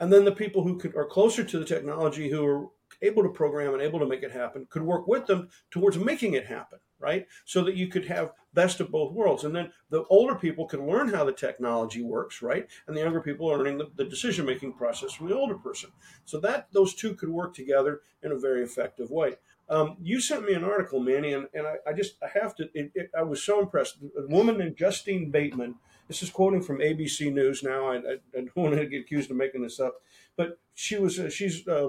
And 0.00 0.12
then 0.12 0.24
the 0.24 0.32
people 0.32 0.64
who 0.64 0.76
could, 0.76 0.96
are 0.96 1.06
closer 1.06 1.44
to 1.44 1.58
the 1.60 1.64
technology, 1.64 2.28
who 2.28 2.44
are 2.44 2.66
able 3.00 3.22
to 3.22 3.28
program 3.28 3.72
and 3.72 3.82
able 3.82 3.98
to 3.98 4.06
make 4.06 4.22
it 4.22 4.32
happen 4.32 4.66
could 4.70 4.82
work 4.82 5.06
with 5.06 5.26
them 5.26 5.48
towards 5.70 5.98
making 5.98 6.34
it 6.34 6.46
happen 6.46 6.78
right? 7.02 7.26
So 7.44 7.64
that 7.64 7.74
you 7.74 7.88
could 7.88 8.06
have 8.06 8.32
best 8.54 8.80
of 8.80 8.90
both 8.90 9.12
worlds. 9.12 9.44
And 9.44 9.54
then 9.54 9.72
the 9.90 10.04
older 10.04 10.36
people 10.36 10.66
can 10.66 10.86
learn 10.86 11.08
how 11.08 11.24
the 11.24 11.32
technology 11.32 12.02
works 12.02 12.40
right? 12.40 12.66
And 12.86 12.96
the 12.96 13.00
younger 13.00 13.20
people 13.20 13.50
are 13.50 13.58
learning 13.58 13.78
the, 13.78 13.90
the 13.96 14.04
decision 14.04 14.46
making 14.46 14.74
process 14.74 15.12
from 15.12 15.28
the 15.28 15.36
older 15.36 15.56
person. 15.56 15.90
So 16.24 16.38
that 16.40 16.68
those 16.72 16.94
two 16.94 17.14
could 17.14 17.28
work 17.28 17.54
together 17.54 18.00
in 18.22 18.32
a 18.32 18.38
very 18.38 18.62
effective 18.62 19.10
way. 19.10 19.34
Um, 19.68 19.96
you 20.00 20.20
sent 20.20 20.44
me 20.44 20.54
an 20.54 20.64
article 20.64 21.00
manny 21.00 21.32
and, 21.32 21.48
and 21.54 21.66
I, 21.66 21.76
I 21.86 21.92
just 21.92 22.16
i 22.22 22.28
have 22.38 22.54
to 22.56 22.68
it, 22.74 22.90
it, 22.94 23.10
i 23.16 23.22
was 23.22 23.42
so 23.42 23.60
impressed. 23.60 23.98
A 24.18 24.26
woman 24.26 24.58
named 24.58 24.76
justine 24.76 25.30
bateman 25.30 25.76
this 26.08 26.22
is 26.22 26.30
quoting 26.30 26.62
from 26.62 26.78
abc 26.78 27.32
news 27.32 27.62
now. 27.62 27.86
I, 27.86 27.96
I, 27.96 28.12
I 28.36 28.40
don't 28.40 28.56
want 28.56 28.74
to 28.74 28.86
get 28.86 29.02
accused 29.02 29.30
of 29.30 29.36
making 29.36 29.62
this 29.62 29.80
up 29.80 30.02
but 30.36 30.58
she 30.74 30.96
was 30.96 31.18
uh, 31.18 31.28
she's 31.28 31.66
uh, 31.68 31.88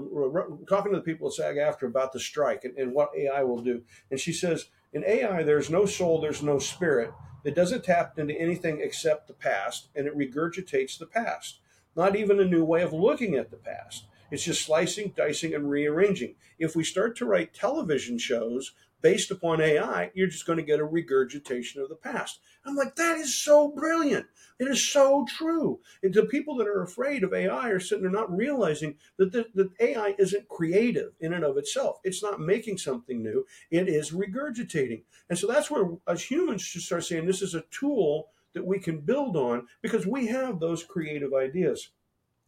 talking 0.67 0.91
to 0.91 0.97
the 0.97 1.03
people 1.03 1.27
at 1.27 1.34
SAG-AFTRA 1.34 1.88
about 1.88 2.12
the 2.12 2.19
strike 2.19 2.63
and, 2.65 2.77
and 2.77 2.93
what 2.93 3.12
AI 3.17 3.43
will 3.43 3.62
do, 3.62 3.84
and 4.12 4.19
she 4.19 4.34
says 4.34 4.67
in 4.91 5.03
AI 5.06 5.43
there's 5.43 5.69
no 5.69 5.86
soul, 5.86 6.21
there's 6.21 6.43
no 6.43 6.60
spirit. 6.60 7.12
It 7.43 7.56
doesn't 7.56 7.84
tap 7.84 8.17
into 8.17 8.39
anything 8.39 8.79
except 8.82 9.27
the 9.27 9.34
past, 9.34 9.89
and 9.95 10.08
it 10.08 10.17
regurgitates 10.17 10.97
the 10.97 11.06
past. 11.06 11.60
Not 11.95 12.15
even 12.15 12.39
a 12.39 12.45
new 12.45 12.63
way 12.63 12.82
of 12.82 12.93
looking 12.93 13.36
at 13.36 13.51
the 13.51 13.58
past. 13.58 14.06
It's 14.32 14.45
just 14.45 14.65
slicing, 14.65 15.13
dicing, 15.15 15.53
and 15.53 15.69
rearranging. 15.69 16.36
If 16.58 16.75
we 16.75 16.84
start 16.84 17.15
to 17.17 17.25
write 17.25 17.53
television 17.53 18.17
shows 18.17 18.73
based 19.03 19.29
upon 19.29 19.61
AI, 19.61 20.09
you're 20.15 20.27
just 20.27 20.47
going 20.47 20.57
to 20.57 20.63
get 20.63 20.79
a 20.79 20.85
regurgitation 20.85 21.81
of 21.81 21.89
the 21.89 21.95
past. 21.95 22.39
I'm 22.65 22.75
like, 22.75 22.95
that 22.95 23.17
is 23.17 23.35
so 23.35 23.67
brilliant. 23.67 24.25
It 24.59 24.69
is 24.69 24.83
so 24.83 25.25
true. 25.29 25.81
And 26.01 26.13
the 26.13 26.25
people 26.25 26.55
that 26.55 26.67
are 26.67 26.81
afraid 26.81 27.23
of 27.23 27.33
AI 27.33 27.69
are 27.69 27.81
sitting 27.81 28.03
there 28.03 28.11
not 28.11 28.35
realizing 28.35 28.95
that 29.17 29.33
the, 29.33 29.69
AI 29.81 30.15
isn't 30.17 30.47
creative 30.47 31.11
in 31.19 31.33
and 31.33 31.43
of 31.43 31.57
itself. 31.57 31.99
It's 32.05 32.23
not 32.23 32.39
making 32.39 32.77
something 32.77 33.21
new. 33.21 33.45
It 33.69 33.89
is 33.89 34.11
regurgitating. 34.11 35.03
And 35.29 35.37
so 35.37 35.47
that's 35.47 35.69
where 35.69 35.89
as 36.07 36.23
humans 36.23 36.61
should 36.61 36.81
start 36.81 37.03
saying 37.03 37.25
this 37.25 37.41
is 37.41 37.55
a 37.55 37.65
tool 37.71 38.29
that 38.53 38.65
we 38.65 38.79
can 38.79 38.99
build 38.99 39.35
on 39.35 39.67
because 39.81 40.07
we 40.07 40.27
have 40.27 40.59
those 40.59 40.83
creative 40.83 41.33
ideas. 41.33 41.89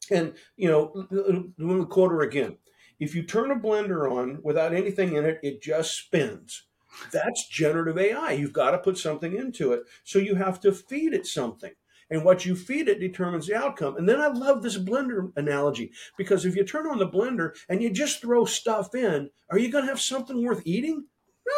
And 0.10 0.36
you 0.56 0.70
know, 0.70 1.08
the 1.12 1.86
quarter 1.86 2.22
again. 2.22 2.58
If 3.00 3.16
you 3.16 3.24
turn 3.24 3.52
a 3.52 3.56
blender 3.56 4.10
on 4.10 4.40
without 4.44 4.74
anything 4.74 5.16
in 5.16 5.26
it, 5.26 5.40
it 5.44 5.62
just 5.62 5.96
spins. 5.96 6.64
That's 7.12 7.48
generative 7.48 7.98
AI. 7.98 8.32
You've 8.34 8.54
got 8.54 8.72
to 8.72 8.78
put 8.78 8.98
something 8.98 9.36
into 9.36 9.74
it. 9.74 9.84
So 10.04 10.20
you 10.20 10.36
have 10.36 10.60
to 10.62 10.72
feed 10.72 11.14
it 11.14 11.26
something. 11.26 11.74
And 12.10 12.24
what 12.24 12.46
you 12.46 12.56
feed 12.56 12.88
it 12.88 13.00
determines 13.00 13.48
the 13.48 13.56
outcome. 13.56 13.98
And 13.98 14.08
then 14.08 14.22
I 14.22 14.28
love 14.28 14.62
this 14.62 14.78
blender 14.78 15.32
analogy 15.36 15.92
because 16.18 16.46
if 16.46 16.56
you 16.56 16.64
turn 16.64 16.86
on 16.86 17.00
the 17.00 17.10
blender 17.10 17.56
and 17.68 17.82
you 17.82 17.90
just 17.90 18.22
throw 18.22 18.46
stuff 18.46 18.94
in, 18.94 19.32
are 19.50 19.58
you 19.58 19.72
going 19.72 19.86
to 19.86 19.90
have 19.90 20.00
something 20.00 20.44
worth 20.44 20.62
eating? 20.66 21.08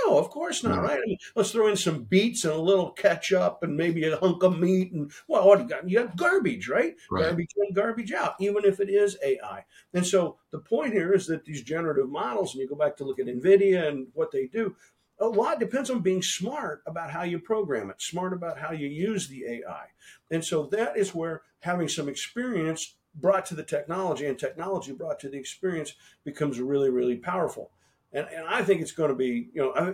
No, 0.05 0.17
of 0.17 0.29
course 0.29 0.63
not, 0.63 0.81
right? 0.81 0.99
I 0.99 1.05
mean, 1.05 1.17
let's 1.35 1.51
throw 1.51 1.67
in 1.67 1.77
some 1.77 2.03
beets 2.03 2.43
and 2.43 2.53
a 2.53 2.59
little 2.59 2.91
ketchup 2.91 3.59
and 3.61 3.77
maybe 3.77 4.03
a 4.05 4.17
hunk 4.17 4.43
of 4.43 4.59
meat 4.59 4.91
and 4.91 5.11
well, 5.27 5.47
what 5.47 5.59
you 5.59 5.67
got? 5.67 5.89
You 5.89 6.03
got 6.03 6.17
garbage, 6.17 6.67
right? 6.67 6.95
right? 7.09 7.23
Garbage 7.23 7.51
in, 7.55 7.73
garbage 7.73 8.11
out, 8.11 8.35
even 8.39 8.65
if 8.65 8.79
it 8.79 8.89
is 8.89 9.17
AI. 9.23 9.63
And 9.93 10.05
so 10.05 10.37
the 10.51 10.59
point 10.59 10.93
here 10.93 11.13
is 11.13 11.27
that 11.27 11.45
these 11.45 11.61
generative 11.61 12.09
models, 12.09 12.53
and 12.53 12.61
you 12.61 12.67
go 12.67 12.75
back 12.75 12.97
to 12.97 13.05
look 13.05 13.19
at 13.19 13.27
NVIDIA 13.27 13.87
and 13.87 14.07
what 14.13 14.31
they 14.31 14.47
do, 14.47 14.75
a 15.19 15.27
lot 15.27 15.59
depends 15.59 15.89
on 15.89 16.01
being 16.01 16.21
smart 16.21 16.83
about 16.85 17.09
how 17.09 17.23
you 17.23 17.39
program 17.39 17.89
it, 17.89 18.01
smart 18.01 18.33
about 18.33 18.59
how 18.59 18.71
you 18.71 18.87
use 18.87 19.27
the 19.27 19.45
AI. 19.45 19.87
And 20.31 20.43
so 20.43 20.67
that 20.67 20.97
is 20.97 21.15
where 21.15 21.43
having 21.61 21.87
some 21.87 22.07
experience 22.07 22.95
brought 23.15 23.45
to 23.47 23.55
the 23.55 23.63
technology 23.63 24.27
and 24.27 24.37
technology 24.37 24.91
brought 24.91 25.19
to 25.21 25.29
the 25.29 25.37
experience 25.37 25.93
becomes 26.23 26.59
really, 26.59 26.89
really 26.89 27.15
powerful. 27.15 27.71
And, 28.17 28.27
and 28.33 28.47
I 28.47 28.63
think 28.63 28.81
it's 28.81 28.91
going 28.91 29.09
to 29.09 29.15
be, 29.15 29.49
you 29.53 29.61
know, 29.61 29.73
I, 29.75 29.93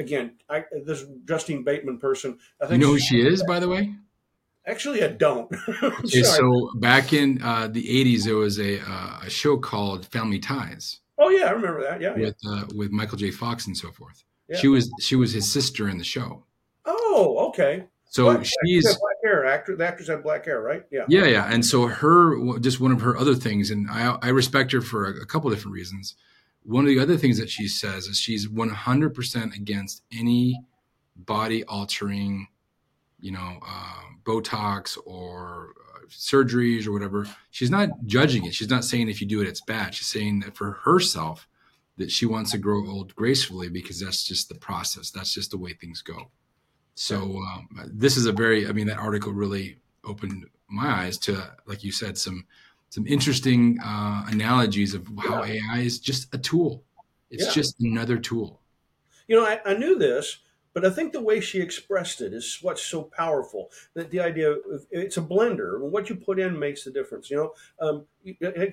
again, 0.00 0.36
I, 0.48 0.64
this 0.84 1.04
Justine 1.24 1.64
Bateman 1.64 1.98
person. 1.98 2.38
I 2.62 2.66
think 2.66 2.80
you 2.80 2.86
know 2.86 2.92
who 2.92 3.00
she 3.00 3.20
is, 3.20 3.42
by 3.42 3.58
the 3.58 3.68
way. 3.68 3.94
Actually, 4.64 5.02
I 5.02 5.08
don't. 5.08 5.50
okay, 5.82 6.22
so 6.22 6.70
back 6.76 7.12
in 7.12 7.42
uh, 7.42 7.66
the 7.66 7.82
'80s, 7.82 8.24
there 8.24 8.36
was 8.36 8.60
a 8.60 8.80
uh, 8.80 9.20
a 9.24 9.30
show 9.30 9.56
called 9.56 10.06
Family 10.06 10.38
Ties. 10.38 11.00
Oh 11.18 11.30
yeah, 11.30 11.46
I 11.46 11.50
remember 11.50 11.82
that. 11.82 12.00
Yeah, 12.00 12.12
with 12.12 12.36
yeah. 12.42 12.50
Uh, 12.50 12.64
with 12.76 12.92
Michael 12.92 13.18
J. 13.18 13.30
Fox 13.32 13.66
and 13.66 13.76
so 13.76 13.90
forth. 13.90 14.22
Yeah. 14.48 14.58
She 14.58 14.68
was 14.68 14.90
she 15.00 15.16
was 15.16 15.32
his 15.32 15.50
sister 15.50 15.88
in 15.88 15.98
the 15.98 16.04
show. 16.04 16.44
Oh, 16.84 17.48
okay. 17.48 17.86
So 18.04 18.24
black, 18.24 18.46
she's 18.64 18.84
black 18.84 19.16
hair. 19.24 19.46
Actor, 19.46 19.76
the 19.76 19.86
actress 19.86 20.08
had 20.08 20.22
black 20.22 20.44
hair, 20.44 20.60
right? 20.62 20.84
Yeah. 20.90 21.06
Yeah, 21.08 21.26
yeah. 21.26 21.52
And 21.52 21.64
so 21.64 21.86
her, 21.86 22.58
just 22.58 22.80
one 22.80 22.92
of 22.92 23.02
her 23.02 23.18
other 23.18 23.34
things, 23.34 23.70
and 23.70 23.86
I, 23.90 24.16
I 24.22 24.28
respect 24.28 24.72
her 24.72 24.80
for 24.80 25.06
a, 25.06 25.22
a 25.22 25.26
couple 25.26 25.50
different 25.50 25.74
reasons 25.74 26.14
one 26.62 26.84
of 26.84 26.88
the 26.88 27.00
other 27.00 27.16
things 27.16 27.38
that 27.38 27.50
she 27.50 27.68
says 27.68 28.06
is 28.06 28.18
she's 28.18 28.48
100% 28.48 29.56
against 29.56 30.02
any 30.12 30.60
body 31.16 31.64
altering 31.64 32.48
you 33.20 33.32
know 33.32 33.58
uh, 33.66 34.02
botox 34.24 34.96
or 35.04 35.74
uh, 35.94 36.06
surgeries 36.08 36.86
or 36.86 36.92
whatever. 36.92 37.26
She's 37.50 37.70
not 37.70 37.88
judging 38.06 38.44
it. 38.44 38.54
She's 38.54 38.70
not 38.70 38.84
saying 38.84 39.08
if 39.08 39.20
you 39.20 39.26
do 39.26 39.40
it 39.40 39.48
it's 39.48 39.60
bad. 39.60 39.94
She's 39.94 40.06
saying 40.06 40.40
that 40.40 40.56
for 40.56 40.72
herself 40.84 41.48
that 41.96 42.10
she 42.10 42.26
wants 42.26 42.52
to 42.52 42.58
grow 42.58 42.86
old 42.88 43.14
gracefully 43.16 43.68
because 43.68 44.00
that's 44.00 44.24
just 44.24 44.48
the 44.48 44.54
process. 44.54 45.10
That's 45.10 45.34
just 45.34 45.50
the 45.50 45.58
way 45.58 45.72
things 45.72 46.00
go. 46.00 46.30
So 46.94 47.16
um, 47.16 47.68
this 47.92 48.16
is 48.16 48.26
a 48.26 48.32
very 48.32 48.66
i 48.68 48.72
mean 48.72 48.86
that 48.88 48.98
article 48.98 49.32
really 49.32 49.78
opened 50.04 50.46
my 50.68 51.04
eyes 51.04 51.18
to 51.18 51.52
like 51.66 51.82
you 51.82 51.92
said 51.92 52.18
some 52.18 52.44
some 52.90 53.06
interesting 53.06 53.78
uh, 53.84 54.24
analogies 54.28 54.94
of 54.94 55.06
how 55.18 55.44
yeah. 55.44 55.60
AI 55.74 55.80
is 55.80 55.98
just 55.98 56.34
a 56.34 56.38
tool. 56.38 56.84
It's 57.30 57.46
yeah. 57.46 57.52
just 57.52 57.76
another 57.80 58.18
tool. 58.18 58.60
You 59.26 59.36
know, 59.36 59.44
I, 59.44 59.60
I, 59.66 59.74
knew 59.74 59.98
this, 59.98 60.38
but 60.72 60.86
I 60.86 60.90
think 60.90 61.12
the 61.12 61.20
way 61.20 61.40
she 61.40 61.60
expressed 61.60 62.22
it 62.22 62.32
is 62.32 62.58
what's 62.62 62.82
so 62.82 63.02
powerful. 63.02 63.70
That 63.94 64.10
the 64.10 64.20
idea 64.20 64.52
of 64.52 64.86
it's 64.90 65.18
a 65.18 65.22
blender. 65.22 65.80
What 65.80 66.08
you 66.08 66.16
put 66.16 66.38
in 66.38 66.58
makes 66.58 66.84
the 66.84 66.90
difference. 66.90 67.30
You 67.30 67.36
know, 67.36 67.52
um, 67.86 68.06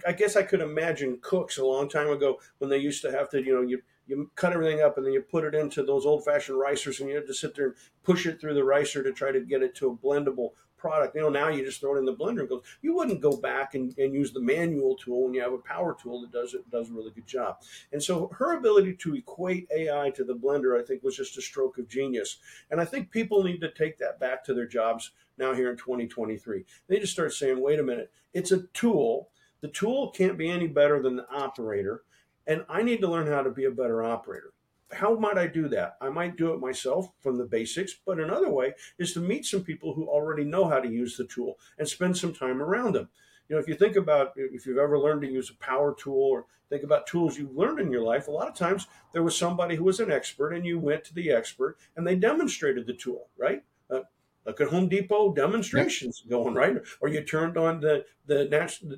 I 0.08 0.14
guess 0.14 0.38
I 0.38 0.44
could 0.44 0.62
imagine 0.62 1.20
cooks 1.22 1.58
a 1.58 1.66
long 1.66 1.90
time 1.90 2.10
ago 2.10 2.40
when 2.60 2.70
they 2.70 2.78
used 2.78 3.02
to 3.02 3.12
have 3.12 3.30
to, 3.32 3.44
you 3.44 3.54
know, 3.54 3.62
you 3.62 3.82
you 4.08 4.30
cut 4.36 4.54
everything 4.54 4.82
up 4.82 4.98
and 4.98 5.06
then 5.06 5.14
you 5.14 5.22
put 5.22 5.44
it 5.44 5.56
into 5.56 5.84
those 5.84 6.06
old 6.06 6.24
fashioned 6.24 6.60
ricers 6.60 7.00
and 7.00 7.10
you 7.10 7.16
had 7.16 7.28
to 7.28 7.34
sit 7.34 7.56
there 7.56 7.66
and 7.66 7.76
push 8.04 8.26
it 8.26 8.40
through 8.40 8.54
the 8.54 8.64
ricer 8.64 9.04
to 9.04 9.12
try 9.12 9.32
to 9.32 9.40
get 9.40 9.64
it 9.64 9.76
to 9.76 9.90
a 9.90 9.96
blendable 9.96 10.52
product. 10.86 11.16
You 11.16 11.22
know, 11.22 11.30
now 11.30 11.48
you 11.48 11.66
just 11.66 11.82
throw 11.82 11.96
it 11.96 12.00
in 12.00 12.06
the 12.06 12.14
blender 12.14 12.42
and 12.42 12.50
goes. 12.50 12.62
You 12.84 12.96
wouldn't 12.96 13.20
go 13.20 13.36
back 13.36 13.74
and, 13.74 13.98
and 13.98 14.14
use 14.14 14.32
the 14.32 14.40
manual 14.40 14.96
tool 14.96 15.24
when 15.24 15.34
you 15.34 15.42
have 15.42 15.52
a 15.52 15.58
power 15.58 15.98
tool 16.00 16.22
that 16.22 16.32
does 16.32 16.54
it 16.54 16.70
does 16.70 16.92
a 16.92 16.94
really 16.94 17.10
good 17.10 17.26
job. 17.26 17.58
And 17.92 18.02
so 18.02 18.30
her 18.38 18.56
ability 18.56 18.94
to 18.98 19.16
equate 19.16 19.68
AI 19.76 20.12
to 20.12 20.24
the 20.24 20.36
blender, 20.36 20.80
I 20.80 20.86
think, 20.86 21.02
was 21.02 21.18
just 21.18 21.40
a 21.40 21.42
stroke 21.42 21.80
of 21.80 21.88
genius. 21.88 22.38
And 22.70 22.80
I 22.80 22.86
think 22.86 23.10
people 23.10 23.44
need 23.44 23.62
to 23.62 23.72
take 23.72 23.98
that 23.98 24.20
back 24.20 24.44
to 24.44 24.54
their 24.54 24.68
jobs 24.68 25.10
now 25.40 25.56
here 25.56 25.72
in 25.72 25.78
2023. 25.78 26.64
They 26.88 27.00
just 27.00 27.14
start 27.14 27.34
saying, 27.34 27.60
wait 27.60 27.80
a 27.80 27.84
minute, 27.84 28.12
it's 28.36 28.52
a 28.52 28.68
tool. 28.74 29.30
The 29.62 29.70
tool 29.70 30.12
can't 30.12 30.38
be 30.38 30.52
any 30.52 30.68
better 30.68 31.02
than 31.02 31.16
the 31.16 31.28
operator. 31.32 32.04
And 32.46 32.64
I 32.70 32.84
need 32.84 33.02
to 33.02 33.08
learn 33.08 33.26
how 33.26 33.42
to 33.42 33.50
be 33.50 33.66
a 33.66 33.72
better 33.72 34.04
operator 34.04 34.54
how 34.92 35.16
might 35.16 35.38
I 35.38 35.48
do 35.48 35.68
that? 35.70 35.98
I 36.00 36.10
might 36.10 36.38
do 36.38 36.54
it 36.54 36.60
myself 36.60 37.10
from 37.20 37.38
the 37.38 37.46
basics, 37.46 37.96
but 38.06 38.20
another 38.20 38.50
way 38.50 38.74
is 38.98 39.14
to 39.14 39.20
meet 39.20 39.46
some 39.46 39.64
people 39.64 39.94
who 39.94 40.08
already 40.08 40.44
know 40.44 40.68
how 40.68 40.80
to 40.80 40.90
use 40.90 41.18
the 41.18 41.26
tool 41.26 41.58
and 41.78 41.88
spend 41.88 42.18
some 42.18 42.34
time 42.34 42.62
around 42.62 42.94
them. 42.94 43.10
You 43.50 43.56
know, 43.56 43.62
if 43.62 43.68
you 43.68 43.76
think 43.76 43.96
about 43.96 44.34
if 44.36 44.66
you've 44.66 44.78
ever 44.78 45.00
learned 45.00 45.22
to 45.22 45.32
use 45.32 45.50
a 45.50 45.64
power 45.64 45.96
tool 45.98 46.32
or 46.32 46.46
think 46.70 46.84
about 46.84 47.08
tools 47.08 47.38
you've 47.38 47.56
learned 47.56 47.80
in 47.80 47.92
your 47.92 48.02
life, 48.02 48.28
a 48.28 48.32
lot 48.32 48.48
of 48.48 48.56
times 48.56 48.88
there 49.14 49.24
was 49.24 49.38
somebody 49.38 49.76
who 49.76 49.84
was 49.84 50.00
an 50.00 50.12
expert 50.12 50.54
and 50.54 50.66
you 50.66 50.80
went 50.80 51.04
to 51.06 51.14
the 51.14 51.32
expert 51.32 51.78
and 51.96 52.06
they 52.06 52.16
demonstrated 52.16 52.88
the 52.88 52.94
tool, 52.94 53.30
right? 53.38 53.64
Uh, 53.90 54.02
look 54.46 54.62
at 54.62 54.70
Home 54.70 54.88
Depot 54.88 55.34
demonstrations 55.34 56.24
going 56.28 56.56
right, 56.56 56.78
or 57.02 57.10
you 57.10 57.22
turned 57.24 57.58
on 57.58 57.82
the 57.82 58.06
the 58.26 58.48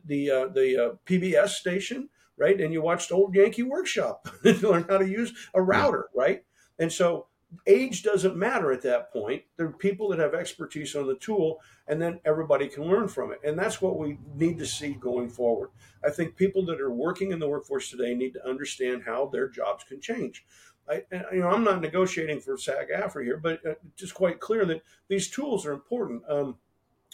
the 0.06 0.32
uh, 0.32 0.48
the 0.48 0.78
uh, 0.78 0.96
PBS 1.06 1.50
station 1.50 2.10
right? 2.38 2.60
And 2.60 2.72
you 2.74 2.82
watched 2.82 3.12
Old 3.12 3.36
Yankee 3.36 3.64
Workshop 3.64 4.28
to 4.44 4.54
learn 4.70 4.86
how 4.90 4.98
to 4.98 5.08
use 5.08 5.34
a 5.54 5.62
router, 5.62 6.10
right? 6.16 6.44
And 6.80 6.92
so 6.92 7.28
age 7.66 8.04
doesn't 8.04 8.36
matter 8.36 8.72
at 8.72 8.82
that 8.82 9.12
point. 9.12 9.44
There 9.56 9.68
are 9.68 9.74
people 9.74 10.10
that 10.10 10.20
have 10.20 10.34
expertise 10.34 10.96
on 10.96 11.08
the 11.08 11.16
tool, 11.16 11.62
and 11.88 12.02
then 12.02 12.20
everybody 12.26 12.68
can 12.68 12.84
learn 12.84 13.08
from 13.08 13.32
it. 13.32 13.40
And 13.44 13.58
that's 13.58 13.82
what 13.82 13.98
we 13.98 14.18
need 14.36 14.58
to 14.60 14.66
see 14.66 14.94
going 14.94 15.30
forward. 15.30 15.70
I 16.06 16.10
think 16.10 16.36
people 16.36 16.66
that 16.66 16.82
are 16.82 16.92
working 16.92 17.32
in 17.32 17.40
the 17.40 17.48
workforce 17.48 17.90
today 17.90 18.14
need 18.14 18.34
to 18.34 18.48
understand 18.48 19.04
how 19.06 19.28
their 19.28 19.48
jobs 19.48 19.84
can 19.84 20.02
change. 20.02 20.46
I, 20.90 21.04
you 21.34 21.40
know, 21.40 21.50
I'm 21.50 21.66
not 21.66 21.82
negotiating 21.82 22.40
for 22.40 22.58
SAG-AFTRA 22.58 23.24
here, 23.24 23.38
but 23.38 23.60
it's 23.64 23.66
uh, 23.66 23.88
just 23.98 24.14
quite 24.14 24.40
clear 24.40 24.64
that 24.66 24.84
these 25.10 25.30
tools 25.30 25.66
are 25.66 25.74
important. 25.74 26.24
Um, 26.30 26.58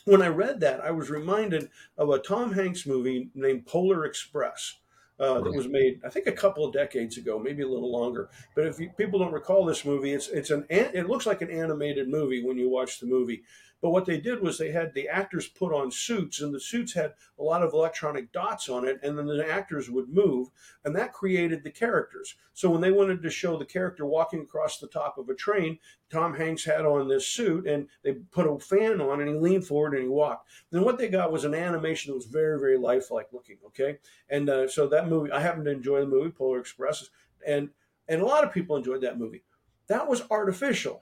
when 0.06 0.22
I 0.22 0.28
read 0.28 0.60
that, 0.60 0.82
I 0.82 0.92
was 0.92 1.10
reminded 1.10 1.70
of 1.98 2.10
a 2.10 2.20
Tom 2.20 2.54
Hanks 2.54 2.86
movie 2.86 3.30
named 3.34 3.66
Polar 3.66 4.06
Express 4.06 4.76
uh, 5.24 5.42
that 5.42 5.54
was 5.54 5.68
made, 5.68 6.02
I 6.06 6.10
think, 6.10 6.28
a 6.28 6.32
couple 6.32 6.66
of 6.66 6.74
decades 6.74 7.18
ago, 7.18 7.40
maybe 7.40 7.64
a 7.64 7.68
little 7.68 7.92
longer. 7.92 8.30
But 8.56 8.68
if 8.68 8.80
you, 8.80 8.90
people 8.90 9.20
don't 9.20 9.32
recall 9.34 9.66
this 9.66 9.86
movie, 9.86 10.12
it's 10.12 10.28
it's 10.28 10.50
an 10.50 10.66
it 10.70 11.08
looks 11.08 11.26
like 11.26 11.42
an 11.42 11.50
animated 11.50 12.10
movie 12.10 12.44
when 12.44 12.58
you 12.58 12.70
watch 12.70 13.00
the 13.00 13.08
movie. 13.08 13.44
But 13.84 13.90
what 13.90 14.06
they 14.06 14.18
did 14.18 14.42
was 14.42 14.58
they 14.58 14.72
had 14.72 14.94
the 14.94 15.10
actors 15.10 15.50
put 15.50 15.74
on 15.74 15.92
suits, 15.92 16.40
and 16.40 16.56
the 16.56 16.60
suits 16.62 16.94
had 16.94 17.16
a 17.38 17.44
lot 17.44 17.64
of 17.64 17.74
electronic 17.74 18.32
dots 18.32 18.70
on 18.70 18.88
it, 18.88 18.98
and 19.04 19.18
then 19.18 19.26
the 19.26 19.46
actors 19.46 19.90
would 19.90 20.08
move, 20.08 20.48
and 20.86 20.96
that 20.96 21.12
created 21.12 21.66
the 21.66 21.70
characters. 21.70 22.36
So 22.54 22.70
when 22.70 22.80
they 22.80 22.92
wanted 22.94 23.22
to 23.22 23.30
show 23.30 23.58
the 23.58 23.66
character 23.66 24.06
walking 24.06 24.40
across 24.40 24.80
the 24.80 24.88
top 24.88 25.18
of 25.18 25.28
a 25.28 25.36
train, 25.36 25.80
Tom 26.10 26.34
Hanks 26.34 26.64
had 26.64 26.86
on 26.86 27.10
this 27.10 27.28
suit, 27.28 27.68
and 27.68 27.90
they 28.04 28.14
put 28.14 28.48
a 28.48 28.58
fan 28.58 29.02
on, 29.02 29.20
and 29.20 29.30
he 29.30 29.36
leaned 29.36 29.68
forward 29.68 29.96
and 29.96 30.04
he 30.04 30.08
walked. 30.08 30.48
Then 30.72 30.86
what 30.86 30.98
they 30.98 31.10
got 31.10 31.34
was 31.34 31.44
an 31.44 31.54
animation 31.54 32.12
that 32.12 32.16
was 32.16 32.26
very, 32.26 32.58
very 32.58 32.78
lifelike 32.78 33.34
looking. 33.34 33.58
Okay, 33.66 33.98
and 34.30 34.50
uh, 34.50 34.70
so 34.70 34.88
that 34.88 35.10
movie, 35.10 35.30
I 35.30 35.42
happen 35.42 35.66
to 35.66 35.72
enjoy 35.72 36.00
the 36.00 36.08
movie 36.08 36.32
Polar 36.32 36.62
Express, 36.62 37.10
and 37.46 37.70
and 38.08 38.22
a 38.22 38.26
lot 38.26 38.46
of 38.46 38.54
people 38.54 38.78
enjoyed 38.78 39.02
that 39.02 39.20
movie. 39.20 39.44
That 39.88 40.08
was 40.08 40.24
artificial 40.32 41.02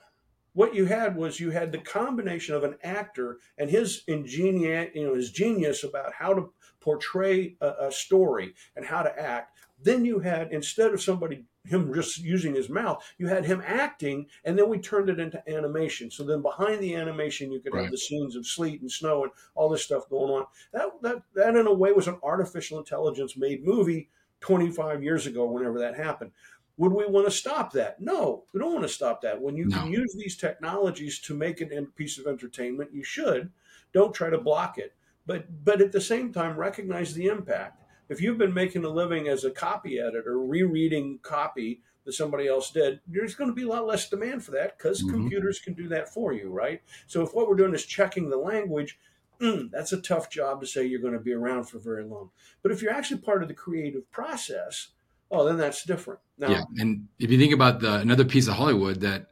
what 0.53 0.75
you 0.75 0.85
had 0.85 1.15
was 1.15 1.39
you 1.39 1.51
had 1.51 1.71
the 1.71 1.77
combination 1.77 2.55
of 2.55 2.63
an 2.63 2.75
actor 2.83 3.37
and 3.57 3.69
his 3.69 4.03
ingenious, 4.07 4.89
you 4.93 5.05
know, 5.05 5.15
his 5.15 5.31
genius 5.31 5.83
about 5.83 6.13
how 6.13 6.33
to 6.33 6.53
portray 6.79 7.55
a, 7.61 7.87
a, 7.87 7.91
story 7.91 8.53
and 8.75 8.85
how 8.85 9.03
to 9.03 9.19
act. 9.21 9.57
Then 9.81 10.03
you 10.03 10.19
had 10.19 10.51
instead 10.51 10.93
of 10.93 11.01
somebody 11.01 11.45
him 11.65 11.93
just 11.93 12.17
using 12.17 12.55
his 12.55 12.69
mouth. 12.69 13.03
You 13.17 13.27
had 13.27 13.45
him 13.45 13.61
acting, 13.65 14.27
and 14.43 14.57
then 14.57 14.69
we 14.69 14.79
turned 14.79 15.09
it 15.09 15.19
into 15.19 15.47
animation. 15.47 16.09
So 16.09 16.23
then 16.23 16.41
behind 16.41 16.81
the 16.81 16.95
animation, 16.95 17.51
you 17.51 17.59
could 17.59 17.73
Right. 17.73 17.83
have 17.83 17.91
the 17.91 17.97
scenes 17.97 18.35
of 18.35 18.47
sleet 18.47 18.81
and 18.81 18.91
snow 18.91 19.23
and 19.23 19.31
all 19.53 19.69
this 19.69 19.83
stuff 19.83 20.09
going 20.09 20.31
on. 20.31 20.47
That 20.73 21.01
that 21.01 21.23
that 21.35 21.55
in 21.55 21.67
a 21.67 21.73
way 21.73 21.91
was 21.91 22.07
an 22.07 22.19
artificial 22.23 22.79
intelligence 22.79 23.37
made 23.37 23.63
movie 23.63 24.09
25 24.39 25.03
years 25.03 25.27
ago, 25.27 25.45
whenever 25.45 25.79
that 25.79 25.95
happened. 25.95 26.31
Would 26.77 26.93
we 26.93 27.05
want 27.05 27.27
to 27.27 27.31
stop 27.31 27.73
that? 27.73 27.99
No, 28.01 28.45
we 28.53 28.59
don't 28.59 28.73
want 28.73 28.83
to 28.85 28.89
stop 28.93 29.21
that. 29.21 29.41
When 29.41 29.55
you 29.55 29.67
No. 29.67 29.79
can 29.81 29.91
use 29.91 30.15
these 30.17 30.37
technologies 30.37 31.19
to 31.19 31.35
make 31.35 31.61
a 31.61 31.65
piece 31.95 32.17
of 32.17 32.27
entertainment, 32.27 32.93
you 32.93 33.03
should. 33.03 33.51
Don't 33.93 34.13
try 34.15 34.29
to 34.29 34.37
block 34.37 34.77
it. 34.77 34.93
But 35.25 35.63
but 35.63 35.81
at 35.81 35.91
the 35.91 36.01
same 36.01 36.33
time, 36.33 36.57
recognize 36.57 37.13
the 37.13 37.27
impact. 37.27 37.83
If 38.09 38.21
you've 38.21 38.37
been 38.37 38.53
making 38.53 38.83
a 38.83 38.89
living 38.89 39.27
as 39.27 39.43
a 39.45 39.51
copy 39.51 39.99
editor, 39.99 40.39
rereading 40.39 41.19
copy 41.21 41.81
that 42.03 42.13
somebody 42.13 42.47
else 42.47 42.71
did, 42.71 42.99
there's 43.07 43.35
going 43.35 43.49
to 43.49 43.55
be 43.55 43.63
a 43.63 43.67
lot 43.67 43.85
less 43.85 44.09
demand 44.09 44.43
for 44.43 44.51
that 44.51 44.77
because 44.77 45.03
Mhm. 45.03 45.09
computers 45.09 45.59
can 45.59 45.73
do 45.73 45.87
that 45.89 46.11
for 46.11 46.33
you, 46.33 46.49
right? 46.49 46.81
So 47.05 47.21
if 47.21 47.33
what 47.33 47.47
we're 47.47 47.55
doing 47.55 47.75
is 47.75 47.85
checking 47.85 48.29
the 48.29 48.37
language, 48.37 48.99
mm, 49.39 49.69
that's 49.69 49.93
a 49.93 50.01
tough 50.01 50.29
job 50.29 50.61
to 50.61 50.67
say 50.67 50.83
you're 50.85 50.99
going 50.99 51.13
to 51.13 51.19
be 51.19 51.33
around 51.33 51.65
for 51.65 51.77
very 51.79 52.03
long. 52.03 52.31
But 52.63 52.71
if 52.71 52.81
you're 52.81 52.91
actually 52.91 53.21
part 53.21 53.43
of 53.43 53.47
the 53.49 53.53
creative 53.53 54.09
process, 54.11 54.89
oh, 55.31 55.45
then 55.45 55.57
that's 55.57 55.83
different. 55.83 56.19
Now, 56.37 56.51
yeah, 56.51 56.63
and 56.77 57.07
if 57.19 57.31
you 57.31 57.37
think 57.37 57.53
about 57.53 57.79
the 57.79 57.95
another 57.95 58.25
piece 58.25 58.47
of 58.47 58.53
Hollywood 58.55 58.99
that 59.01 59.27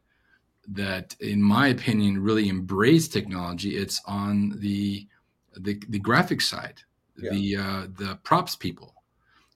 that, 0.69 1.15
in 1.19 1.41
my 1.41 1.67
opinion, 1.69 2.21
really 2.21 2.47
embraced 2.49 3.11
technology, 3.11 3.75
it's 3.75 4.01
on 4.05 4.55
the 4.59 5.07
the, 5.57 5.81
the 5.89 5.99
graphic 5.99 6.41
side, 6.41 6.81
Yeah. 7.17 7.31
the 7.31 7.57
uh, 7.57 7.87
the 7.97 8.19
props 8.23 8.55
people, 8.55 8.95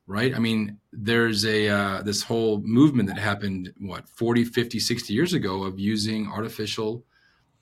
right? 0.08 0.36
I 0.36 0.39
mean, 0.39 0.79
there's 0.91 1.45
a 1.45 1.69
uh, 1.69 2.01
this 2.01 2.23
whole 2.23 2.60
movement 2.62 3.08
that 3.10 3.17
happened 3.17 3.73
what 3.79 4.10
40, 4.10 4.43
50, 4.45 4.79
60 4.79 5.13
years 5.13 5.34
ago 5.34 5.63
of 5.63 5.79
using 5.79 6.27
artificial 6.27 7.06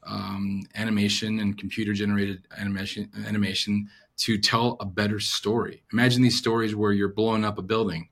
um, 0.03 0.63
animation 0.75 1.39
and 1.39 1.57
computer 1.57 1.93
generated 1.93 2.47
animation 2.57 3.09
animation 3.27 3.89
to 4.17 4.37
tell 4.37 4.77
a 4.79 4.85
better 4.85 5.19
story. 5.19 5.83
Imagine 5.93 6.21
these 6.21 6.37
stories 6.37 6.75
where 6.75 6.91
you're 6.91 7.09
blowing 7.13 7.43
up 7.43 7.57
a 7.57 7.61
building. 7.61 8.07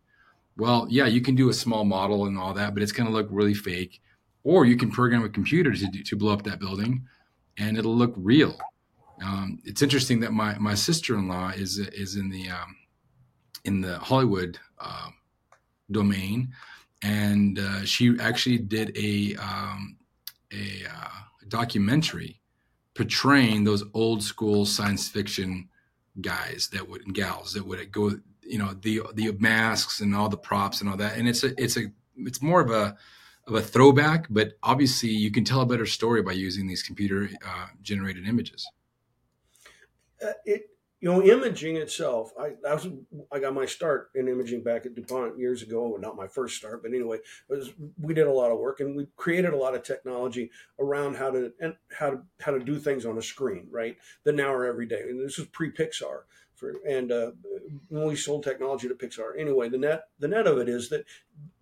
Well, 0.59 0.87
yeah, 0.89 1.05
you 1.07 1.21
can 1.21 1.35
do 1.35 1.49
a 1.49 1.53
small 1.53 1.85
model 1.85 2.25
and 2.25 2.37
all 2.37 2.53
that, 2.53 2.73
but 2.73 2.83
it's 2.83 2.91
going 2.91 3.07
to 3.07 3.13
look 3.13 3.27
really 3.31 3.53
fake. 3.53 4.01
Or 4.43 4.65
you 4.65 4.75
can 4.75 4.91
program 4.91 5.23
a 5.23 5.29
computer 5.29 5.71
to, 5.73 5.87
do- 5.87 6.03
to 6.03 6.15
blow 6.17 6.33
up 6.33 6.43
that 6.43 6.59
building, 6.59 7.07
and 7.57 7.77
it'll 7.77 7.95
look 7.95 8.13
real. 8.17 8.57
Um, 9.23 9.59
it's 9.63 9.81
interesting 9.81 10.19
that 10.21 10.33
my, 10.33 10.57
my 10.59 10.75
sister 10.75 11.15
in 11.15 11.27
law 11.27 11.49
is 11.49 11.77
is 11.77 12.15
in 12.15 12.29
the 12.29 12.49
um, 12.49 12.75
in 13.65 13.81
the 13.81 13.99
Hollywood 13.99 14.59
um 14.79 15.13
domain, 15.91 16.53
and 17.03 17.59
uh, 17.59 17.83
she 17.83 18.15
actually 18.19 18.59
did 18.59 18.95
a 18.97 19.35
um, 19.35 19.97
a 20.53 20.85
uh, 20.89 21.19
documentary 21.47 22.39
portraying 22.95 23.63
those 23.63 23.83
old 23.93 24.23
school 24.23 24.65
science 24.65 25.07
fiction 25.09 25.67
guys 26.21 26.69
that 26.71 26.87
would 26.87 27.13
gals 27.13 27.53
that 27.53 27.65
would 27.65 27.91
go 27.91 28.11
you 28.49 28.57
know 28.57 28.73
the 28.73 29.01
the 29.13 29.31
masks 29.39 30.01
and 30.01 30.15
all 30.15 30.27
the 30.27 30.37
props 30.37 30.81
and 30.81 30.89
all 30.89 30.97
that. 30.97 31.17
And 31.17 31.27
it's 31.27 31.43
a 31.43 31.51
it's 31.61 31.77
a 31.77 31.91
it's 32.17 32.41
more 32.41 32.61
of 32.61 32.71
a 32.71 32.97
of 33.47 33.55
a 33.55 33.61
throwback 33.61 34.27
but 34.29 34.53
obviously 34.61 35.09
you 35.09 35.31
can 35.31 35.43
tell 35.43 35.61
a 35.61 35.65
better 35.65 35.85
story 35.85 36.21
by 36.21 36.33
using 36.33 36.67
these 36.67 36.83
computer 36.83 37.29
uh, 37.45 37.67
generated 37.81 38.27
images. 38.27 38.69
Uh, 40.23 40.33
it 40.45 40.63
you 40.99 41.09
know 41.09 41.23
imaging 41.23 41.77
itself 41.77 42.33
I, 42.37 42.55
was 42.73 42.89
i 43.31 43.39
got 43.39 43.53
my 43.53 43.65
start 43.65 44.09
in 44.15 44.27
imaging 44.27 44.63
back 44.63 44.85
at 44.85 44.95
dupont 44.95 45.39
years 45.39 45.63
ago 45.63 45.97
not 45.97 46.17
my 46.17 46.27
first 46.27 46.57
start 46.57 46.83
but 46.83 46.91
anyway 46.93 47.19
was, 47.47 47.71
we 47.97 48.13
did 48.13 48.27
a 48.27 48.31
lot 48.33 48.51
of 48.51 48.59
work 48.59 48.81
and 48.81 48.97
we 48.97 49.07
created 49.15 49.53
a 49.53 49.57
lot 49.57 49.75
of 49.75 49.83
technology 49.83 50.51
around 50.77 51.15
how 51.15 51.31
to 51.31 51.53
and 51.61 51.75
how 51.97 52.09
to 52.09 52.21
how 52.41 52.51
to 52.51 52.59
do 52.59 52.77
things 52.77 53.05
on 53.05 53.17
a 53.17 53.21
screen 53.21 53.67
right? 53.71 53.95
That 54.25 54.35
now 54.35 54.53
are 54.53 54.65
every 54.65 54.87
day. 54.87 55.01
And 55.03 55.19
this 55.19 55.37
was 55.37 55.47
pre-pixar 55.47 56.23
for 56.59 56.73
and 56.87 57.11
uh, 57.11 57.31
when 57.87 58.05
we 58.05 58.15
sold 58.15 58.43
technology 58.43 58.87
to 58.87 58.95
pixar 58.95 59.37
anyway 59.37 59.69
the 59.69 59.77
net 59.77 60.03
the 60.19 60.27
net 60.27 60.47
of 60.47 60.57
it 60.57 60.67
is 60.67 60.89
that 60.89 61.05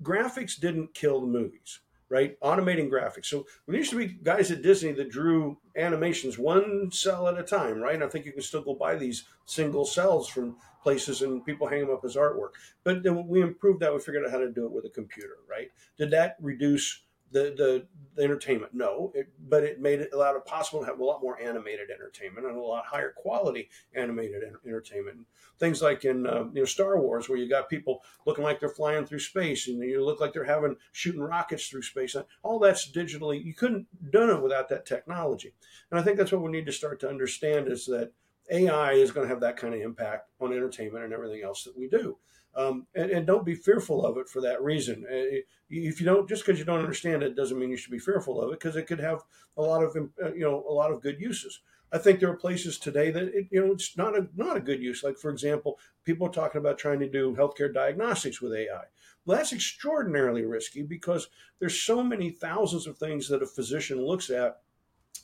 graphics 0.01 0.59
didn't 0.59 0.93
kill 0.93 1.21
the 1.21 1.27
movies 1.27 1.79
right? 2.09 2.39
Automating 2.41 2.89
graphics. 2.89 3.25
So 3.25 3.45
there 3.67 3.77
used 3.77 3.91
to 3.91 3.97
be 3.97 4.07
guys 4.07 4.51
at 4.51 4.61
Disney 4.61 4.93
that 4.93 5.09
drew 5.09 5.57
animations 5.75 6.37
one 6.37 6.91
cell 6.91 7.27
at 7.27 7.37
a 7.37 7.43
time, 7.43 7.79
right? 7.79 7.95
And 7.95 8.03
I 8.03 8.07
think 8.07 8.25
you 8.25 8.31
can 8.31 8.41
still 8.41 8.61
go 8.61 8.75
buy 8.75 8.95
these 8.95 9.25
single 9.45 9.85
cells 9.85 10.27
from 10.27 10.55
places 10.81 11.21
and 11.21 11.43
people 11.45 11.67
hang 11.67 11.81
them 11.81 11.93
up 11.93 12.05
as 12.05 12.15
artwork. 12.15 12.51
But 12.83 13.03
we 13.25 13.41
improved 13.41 13.81
that. 13.81 13.93
We 13.93 13.99
figured 13.99 14.25
out 14.25 14.31
how 14.31 14.37
to 14.37 14.51
do 14.51 14.65
it 14.65 14.71
with 14.71 14.85
a 14.85 14.89
computer, 14.89 15.37
right? 15.49 15.69
Did 15.97 16.11
that 16.11 16.37
reduce 16.41 17.03
the 17.31 17.53
the, 17.55 17.87
the 18.15 18.23
entertainment? 18.23 18.73
No, 18.73 19.11
it, 19.15 19.27
but 19.47 19.63
it 19.63 19.79
made 19.79 19.99
it 19.99 20.09
allowed 20.13 20.35
it 20.35 20.45
possible 20.45 20.79
to 20.79 20.85
have 20.85 20.99
a 20.99 21.03
lot 21.03 21.21
more 21.21 21.39
animated 21.41 21.89
entertainment 21.89 22.45
and 22.47 22.55
a 22.55 22.61
lot 22.61 22.85
higher 22.85 23.13
quality 23.15 23.69
animated 23.93 24.43
en- 24.43 24.55
entertainment. 24.65 25.19
Things 25.59 25.81
like 25.81 26.05
in 26.05 26.27
uh, 26.27 26.45
you 26.53 26.61
know 26.61 26.65
Star 26.65 26.99
Wars, 26.99 27.29
where 27.29 27.37
you 27.37 27.49
got 27.49 27.69
people 27.69 28.01
looking 28.25 28.43
like 28.43 28.59
they're 28.59 28.69
flying 28.69 29.05
through 29.05 29.19
space, 29.19 29.67
and 29.67 29.81
you 29.81 30.03
look 30.03 30.19
like 30.19 30.33
they're 30.33 30.43
having 30.43 30.75
shooting 30.91 31.21
rockets 31.21 31.67
through 31.67 31.83
space. 31.83 32.15
All 32.43 32.59
that's 32.59 32.89
digitally. 32.91 33.43
You 33.43 33.53
couldn't 33.53 33.87
done 34.11 34.29
it 34.29 34.41
without 34.41 34.69
that 34.69 34.85
technology. 34.85 35.53
And 35.91 35.99
I 35.99 36.03
think 36.03 36.17
that's 36.17 36.31
what 36.31 36.41
we 36.41 36.51
need 36.51 36.65
to 36.65 36.71
start 36.71 36.99
to 37.01 37.09
understand 37.09 37.67
is 37.67 37.85
that 37.87 38.11
AI 38.49 38.93
is 38.93 39.11
going 39.11 39.25
to 39.25 39.29
have 39.29 39.41
that 39.41 39.57
kind 39.57 39.73
of 39.73 39.81
impact 39.81 40.29
on 40.39 40.53
entertainment 40.53 41.03
and 41.03 41.13
everything 41.13 41.43
else 41.43 41.63
that 41.63 41.77
we 41.77 41.87
do. 41.87 42.17
Um, 42.57 42.87
and, 42.95 43.11
and, 43.11 43.27
don't 43.27 43.45
be 43.45 43.53
fearful 43.53 44.03
of 44.03 44.17
it 44.17 44.27
for 44.27 44.41
that 44.41 44.63
reason. 44.63 45.05
Uh, 45.07 45.41
If 45.69 45.99
you 45.99 46.05
don't, 46.07 46.27
just 46.27 46.43
because 46.43 46.57
you 46.57 46.65
don't 46.65 46.79
understand 46.79 47.21
it, 47.21 47.35
doesn't 47.35 47.59
mean 47.59 47.69
you 47.69 47.77
should 47.77 47.91
be 47.91 47.99
fearful 47.99 48.41
of 48.41 48.51
it 48.51 48.59
because 48.59 48.75
it 48.75 48.87
could 48.87 48.99
have 48.99 49.19
a 49.57 49.61
lot 49.61 49.83
of, 49.83 49.95
uh, 49.95 50.33
you 50.33 50.41
know, 50.41 50.65
a 50.67 50.73
lot 50.73 50.91
of 50.91 51.01
good 51.01 51.21
uses. 51.21 51.59
I 51.91 51.97
think 51.97 52.19
there 52.19 52.29
are 52.29 52.35
places 52.35 52.77
today 52.77 53.11
that 53.11 53.23
it, 53.23 53.47
you 53.49 53.65
know 53.65 53.71
it's 53.71 53.95
not 53.95 54.17
a 54.17 54.27
not 54.35 54.57
a 54.57 54.61
good 54.61 54.81
use. 54.81 55.03
Like 55.03 55.17
for 55.17 55.29
example, 55.29 55.79
people 56.03 56.27
are 56.27 56.31
talking 56.31 56.59
about 56.59 56.77
trying 56.77 56.99
to 56.99 57.09
do 57.09 57.35
healthcare 57.35 57.73
diagnostics 57.73 58.41
with 58.41 58.53
AI. 58.53 58.83
Well, 59.25 59.37
that's 59.37 59.53
extraordinarily 59.53 60.45
risky 60.45 60.83
because 60.83 61.29
there's 61.59 61.79
so 61.79 62.03
many 62.03 62.29
thousands 62.29 62.87
of 62.87 62.97
things 62.97 63.29
that 63.29 63.43
a 63.43 63.47
physician 63.47 64.05
looks 64.05 64.29
at 64.29 64.61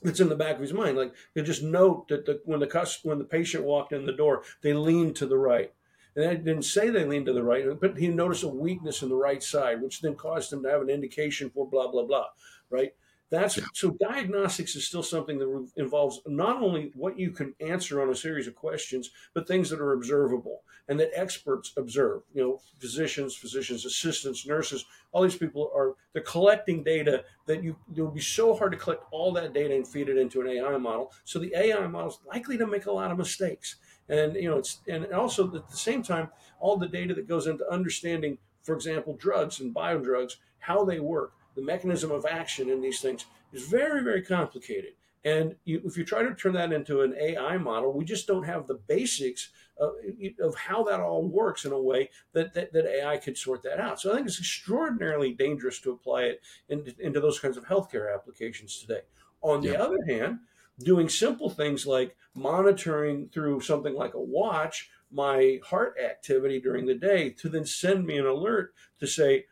that's 0.02 0.20
in 0.20 0.30
the 0.30 0.36
back 0.36 0.56
of 0.56 0.62
his 0.62 0.74
mind. 0.74 0.98
Like 0.98 1.14
they 1.34 1.42
just 1.42 1.64
note 1.64 2.08
that 2.10 2.26
the, 2.26 2.42
when 2.46 2.60
the 2.60 2.68
cus- 2.68 3.04
when 3.04 3.18
the 3.18 3.26
patient 3.26 3.64
walked 3.64 3.92
in 3.92 4.06
the 4.06 4.14
door, 4.14 4.44
they 4.62 4.74
leaned 4.74 5.16
to 5.18 5.26
the 5.26 5.38
right. 5.38 5.74
And 6.16 6.30
I 6.30 6.36
didn't 6.36 6.64
say 6.64 6.90
they 6.90 7.06
leaned 7.06 7.26
to 7.26 7.34
the 7.34 7.44
right, 7.44 7.66
but 7.80 7.98
he 7.98 8.08
noticed 8.08 8.44
a 8.44 8.48
weakness 8.48 9.02
in 9.02 9.10
the 9.10 9.16
right 9.16 9.42
side, 9.42 9.82
which 9.82 10.02
then 10.02 10.16
caused 10.16 10.54
him 10.54 10.62
to 10.64 10.70
have 10.70 10.82
an 10.82 10.90
indication 10.90 11.50
for 11.50 11.68
blah 11.68 11.90
blah 11.90 12.06
blah, 12.06 12.28
right? 12.70 12.94
That's 13.34 13.58
Yeah. 13.58 13.64
so 13.74 13.90
diagnostics 14.00 14.76
is 14.76 14.86
still 14.86 15.02
something 15.02 15.40
that 15.40 15.70
involves 15.76 16.22
not 16.28 16.62
only 16.62 16.92
what 16.94 17.18
you 17.18 17.32
can 17.32 17.56
answer 17.60 18.00
on 18.00 18.10
a 18.10 18.16
series 18.16 18.46
of 18.46 18.54
questions, 18.54 19.10
but 19.34 19.48
things 19.48 19.72
that 19.72 19.82
are 19.82 19.94
observable 19.94 20.64
and 20.88 21.00
that 21.00 21.10
experts 21.16 21.74
observe. 21.76 22.22
You 22.36 22.44
know, 22.44 22.62
physicians, 22.80 23.36
physicians 23.36 23.86
assistants, 23.86 24.46
nurses, 24.46 24.86
all 25.12 25.24
these 25.24 25.36
people 25.36 25.72
are 25.76 25.96
they're 26.14 26.22
collecting 26.22 26.84
data 26.84 27.26
that 27.48 27.64
you 27.64 27.76
it 27.96 28.02
would 28.04 28.14
be 28.14 28.22
so 28.22 28.54
hard 28.54 28.72
to 28.74 28.78
collect 28.78 29.04
all 29.10 29.32
that 29.34 29.52
data 29.52 29.74
and 29.76 29.88
feed 29.88 30.10
it 30.10 30.18
into 30.18 30.42
an 30.42 30.48
AI 30.48 30.78
model. 30.78 31.12
So 31.26 31.40
the 31.40 31.54
AI 31.58 31.88
model 31.88 32.10
is 32.12 32.20
likely 32.28 32.60
to 32.60 32.68
make 32.68 32.86
a 32.86 32.92
lot 32.92 33.10
of 33.10 33.18
mistakes. 33.18 33.78
And 34.10 34.36
you 34.36 34.48
know, 34.48 34.58
it's 34.60 34.82
and 34.88 35.12
also 35.12 35.48
at 35.56 35.68
the 35.70 35.78
same 35.78 36.04
time, 36.04 36.30
all 36.60 36.78
the 36.78 36.88
data 36.88 37.16
that 37.16 37.28
goes 37.28 37.48
into 37.48 37.68
understanding, 37.68 38.38
for 38.62 38.76
example, 38.76 39.16
drugs 39.16 39.60
and 39.60 39.74
biodrugs, 39.74 40.36
how 40.60 40.86
they 40.86 41.00
work, 41.00 41.34
the 41.56 41.62
mechanism 41.62 42.12
of 42.12 42.26
action 42.26 42.70
in 42.70 42.82
these 42.82 43.02
things 43.02 43.26
is 43.52 43.68
very, 43.68 44.04
very 44.04 44.22
complicated. 44.22 44.94
And 45.26 45.56
you, 45.64 45.82
if 45.86 45.98
you 45.98 46.04
try 46.04 46.24
to 46.24 46.36
turn 46.36 46.54
that 46.54 46.74
into 46.74 47.02
an 47.02 47.16
AI 47.20 47.58
model, 47.58 47.94
we 47.94 48.04
just 48.04 48.28
don't 48.28 48.44
have 48.44 48.68
the 48.68 48.74
basics 48.88 49.50
of, 49.78 49.94
of 50.42 50.56
how 50.56 50.84
that 50.84 51.00
all 51.00 51.26
works 51.26 51.64
in 51.64 51.72
a 51.72 51.82
way 51.82 52.10
that, 52.34 52.54
that, 52.54 52.74
that, 52.74 52.86
AI 52.86 53.18
could 53.18 53.38
sort 53.38 53.64
that 53.64 53.80
out. 53.80 54.02
So 54.02 54.12
I 54.12 54.16
think 54.16 54.28
it's 54.28 54.40
extraordinarily 54.40 55.34
dangerous 55.34 55.80
to 55.82 55.92
apply 55.92 56.24
it 56.24 56.42
into, 56.68 56.94
into 57.00 57.22
those 57.22 57.40
kinds 57.40 57.56
of 57.56 57.66
healthcare 57.66 58.14
applications 58.14 58.80
today. 58.80 59.02
On 59.42 59.62
the 59.62 59.72
Yeah. 59.72 59.82
other 59.82 60.00
hand, 60.08 60.40
doing 60.80 61.08
simple 61.08 61.50
things 61.50 61.88
like 61.88 62.18
monitoring 62.36 63.30
through 63.30 63.62
something 63.62 63.94
like 63.94 64.14
a 64.14 64.20
watch 64.20 64.90
my 65.14 65.60
heart 65.64 65.96
activity 66.04 66.60
during 66.60 66.86
the 66.88 66.96
day 66.96 67.30
to 67.30 67.48
then 67.48 67.66
send 67.66 68.06
me 68.06 68.18
an 68.18 68.26
alert 68.26 68.74
to 69.00 69.08
say, 69.08 69.46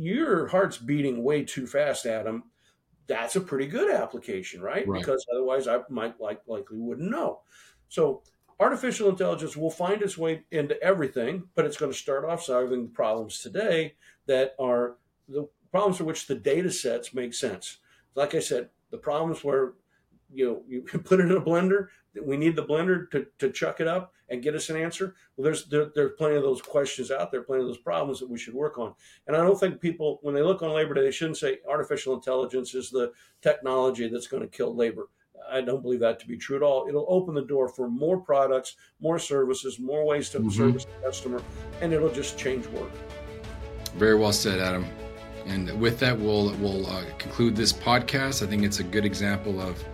your 0.00 0.46
heart's 0.46 0.78
beating 0.78 1.22
way 1.22 1.44
too 1.44 1.66
fast, 1.66 2.06
Adam. 2.06 2.44
That's 3.06 3.36
a 3.36 3.40
pretty 3.40 3.66
good 3.66 3.94
application, 3.94 4.62
right? 4.62 4.88
Right. 4.88 4.98
Because 4.98 5.26
otherwise, 5.30 5.68
I 5.68 5.80
might 5.90 6.18
like 6.18 6.40
likely 6.46 6.78
wouldn't 6.78 7.10
know. 7.10 7.40
So, 7.88 8.22
artificial 8.58 9.10
intelligence 9.10 9.58
will 9.58 9.70
find 9.70 10.00
its 10.00 10.16
way 10.16 10.44
into 10.50 10.80
everything, 10.82 11.48
but 11.54 11.66
it's 11.66 11.76
going 11.76 11.92
to 11.92 11.98
start 11.98 12.24
off 12.24 12.42
solving 12.42 12.84
the 12.84 12.92
problems 12.92 13.40
today 13.40 13.94
that 14.24 14.54
are 14.58 14.96
the 15.28 15.46
problems 15.70 15.98
for 15.98 16.04
which 16.04 16.26
the 16.26 16.34
data 16.34 16.70
sets 16.70 17.12
make 17.12 17.34
sense. 17.34 17.78
Like 18.14 18.34
I 18.34 18.40
said, 18.40 18.70
the 18.90 18.98
problems 18.98 19.44
where 19.44 19.74
you 20.32 20.46
know 20.46 20.62
you 20.66 20.82
put 21.04 21.20
it 21.20 21.30
in 21.30 21.36
a 21.36 21.42
blender, 21.42 21.88
we 22.24 22.36
need 22.36 22.56
the 22.56 22.64
blender 22.64 23.10
to, 23.10 23.26
to 23.38 23.50
chuck 23.50 23.80
it 23.80 23.86
up 23.86 24.12
and 24.28 24.42
get 24.42 24.54
us 24.54 24.70
an 24.70 24.76
answer. 24.76 25.14
Well, 25.36 25.44
there's 25.44 25.66
there, 25.66 25.90
there's 25.94 26.12
plenty 26.18 26.36
of 26.36 26.42
those 26.42 26.62
questions 26.62 27.10
out 27.10 27.30
there, 27.30 27.42
plenty 27.42 27.62
of 27.62 27.68
those 27.68 27.78
problems 27.78 28.20
that 28.20 28.30
we 28.30 28.38
should 28.38 28.54
work 28.54 28.78
on. 28.78 28.94
And 29.26 29.36
I 29.36 29.40
don't 29.40 29.58
think 29.58 29.80
people, 29.80 30.18
when 30.22 30.34
they 30.34 30.42
look 30.42 30.62
on 30.62 30.70
Labor 30.70 30.94
Day, 30.94 31.02
they 31.02 31.10
shouldn't 31.10 31.38
say 31.38 31.58
artificial 31.68 32.14
intelligence 32.14 32.74
is 32.74 32.90
the 32.90 33.12
technology 33.42 34.08
that's 34.08 34.26
going 34.26 34.42
to 34.42 34.48
kill 34.48 34.74
labor. 34.74 35.08
I 35.50 35.60
don't 35.60 35.82
believe 35.82 36.00
that 36.00 36.20
to 36.20 36.28
be 36.28 36.36
true 36.36 36.56
at 36.56 36.62
all. 36.62 36.86
It'll 36.88 37.06
open 37.08 37.34
the 37.34 37.42
door 37.42 37.68
for 37.68 37.88
more 37.88 38.20
products, 38.20 38.76
more 39.00 39.18
services, 39.18 39.78
more 39.80 40.04
ways 40.04 40.30
to 40.30 40.38
mm-hmm. 40.38 40.50
service 40.50 40.84
the 40.84 41.06
customer, 41.06 41.42
and 41.80 41.92
it'll 41.92 42.12
just 42.12 42.38
change 42.38 42.66
work. 42.68 42.90
Very 43.96 44.14
well 44.14 44.32
said, 44.32 44.60
Adam. 44.60 44.86
And 45.46 45.80
with 45.80 45.98
that, 46.00 46.16
we'll 46.18 46.54
we'll 46.56 46.86
uh, 46.86 47.04
conclude 47.18 47.56
this 47.56 47.72
podcast. 47.72 48.46
I 48.46 48.48
think 48.48 48.62
it's 48.62 48.78
a 48.78 48.84
good 48.84 49.04
example 49.04 49.60
of, 49.60 49.70
of 49.70 49.84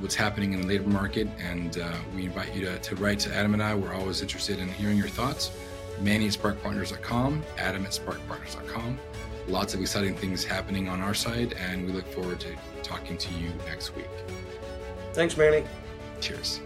what's 0.00 0.14
happening 0.14 0.52
in 0.52 0.62
the 0.62 0.66
labor 0.66 0.88
market, 0.88 1.28
and 1.38 1.78
uh, 1.78 1.92
we 2.14 2.24
invite 2.24 2.54
you 2.54 2.64
to, 2.66 2.78
to 2.78 2.96
write 2.96 3.18
to 3.20 3.34
Adam 3.34 3.54
and 3.54 3.62
I. 3.62 3.74
We're 3.74 3.94
always 3.94 4.22
interested 4.22 4.58
in 4.58 4.68
hearing 4.68 4.96
your 4.96 5.08
thoughts. 5.08 5.52
Manny 6.00 6.26
at 6.26 6.32
sparkpartners.com, 6.32 7.42
Adam 7.58 7.84
at 7.84 7.92
sparkpartners.com. 7.92 8.98
Lots 9.46 9.74
of 9.74 9.80
exciting 9.80 10.14
things 10.14 10.44
happening 10.44 10.88
on 10.88 11.00
our 11.00 11.14
side, 11.14 11.54
and 11.54 11.86
we 11.86 11.92
look 11.92 12.06
forward 12.06 12.40
to 12.40 12.56
talking 12.82 13.16
to 13.18 13.34
you 13.34 13.50
next 13.66 13.94
week. 13.94 14.08
Thanks, 15.12 15.36
Manny. 15.36 15.64
Cheers. 16.20 16.60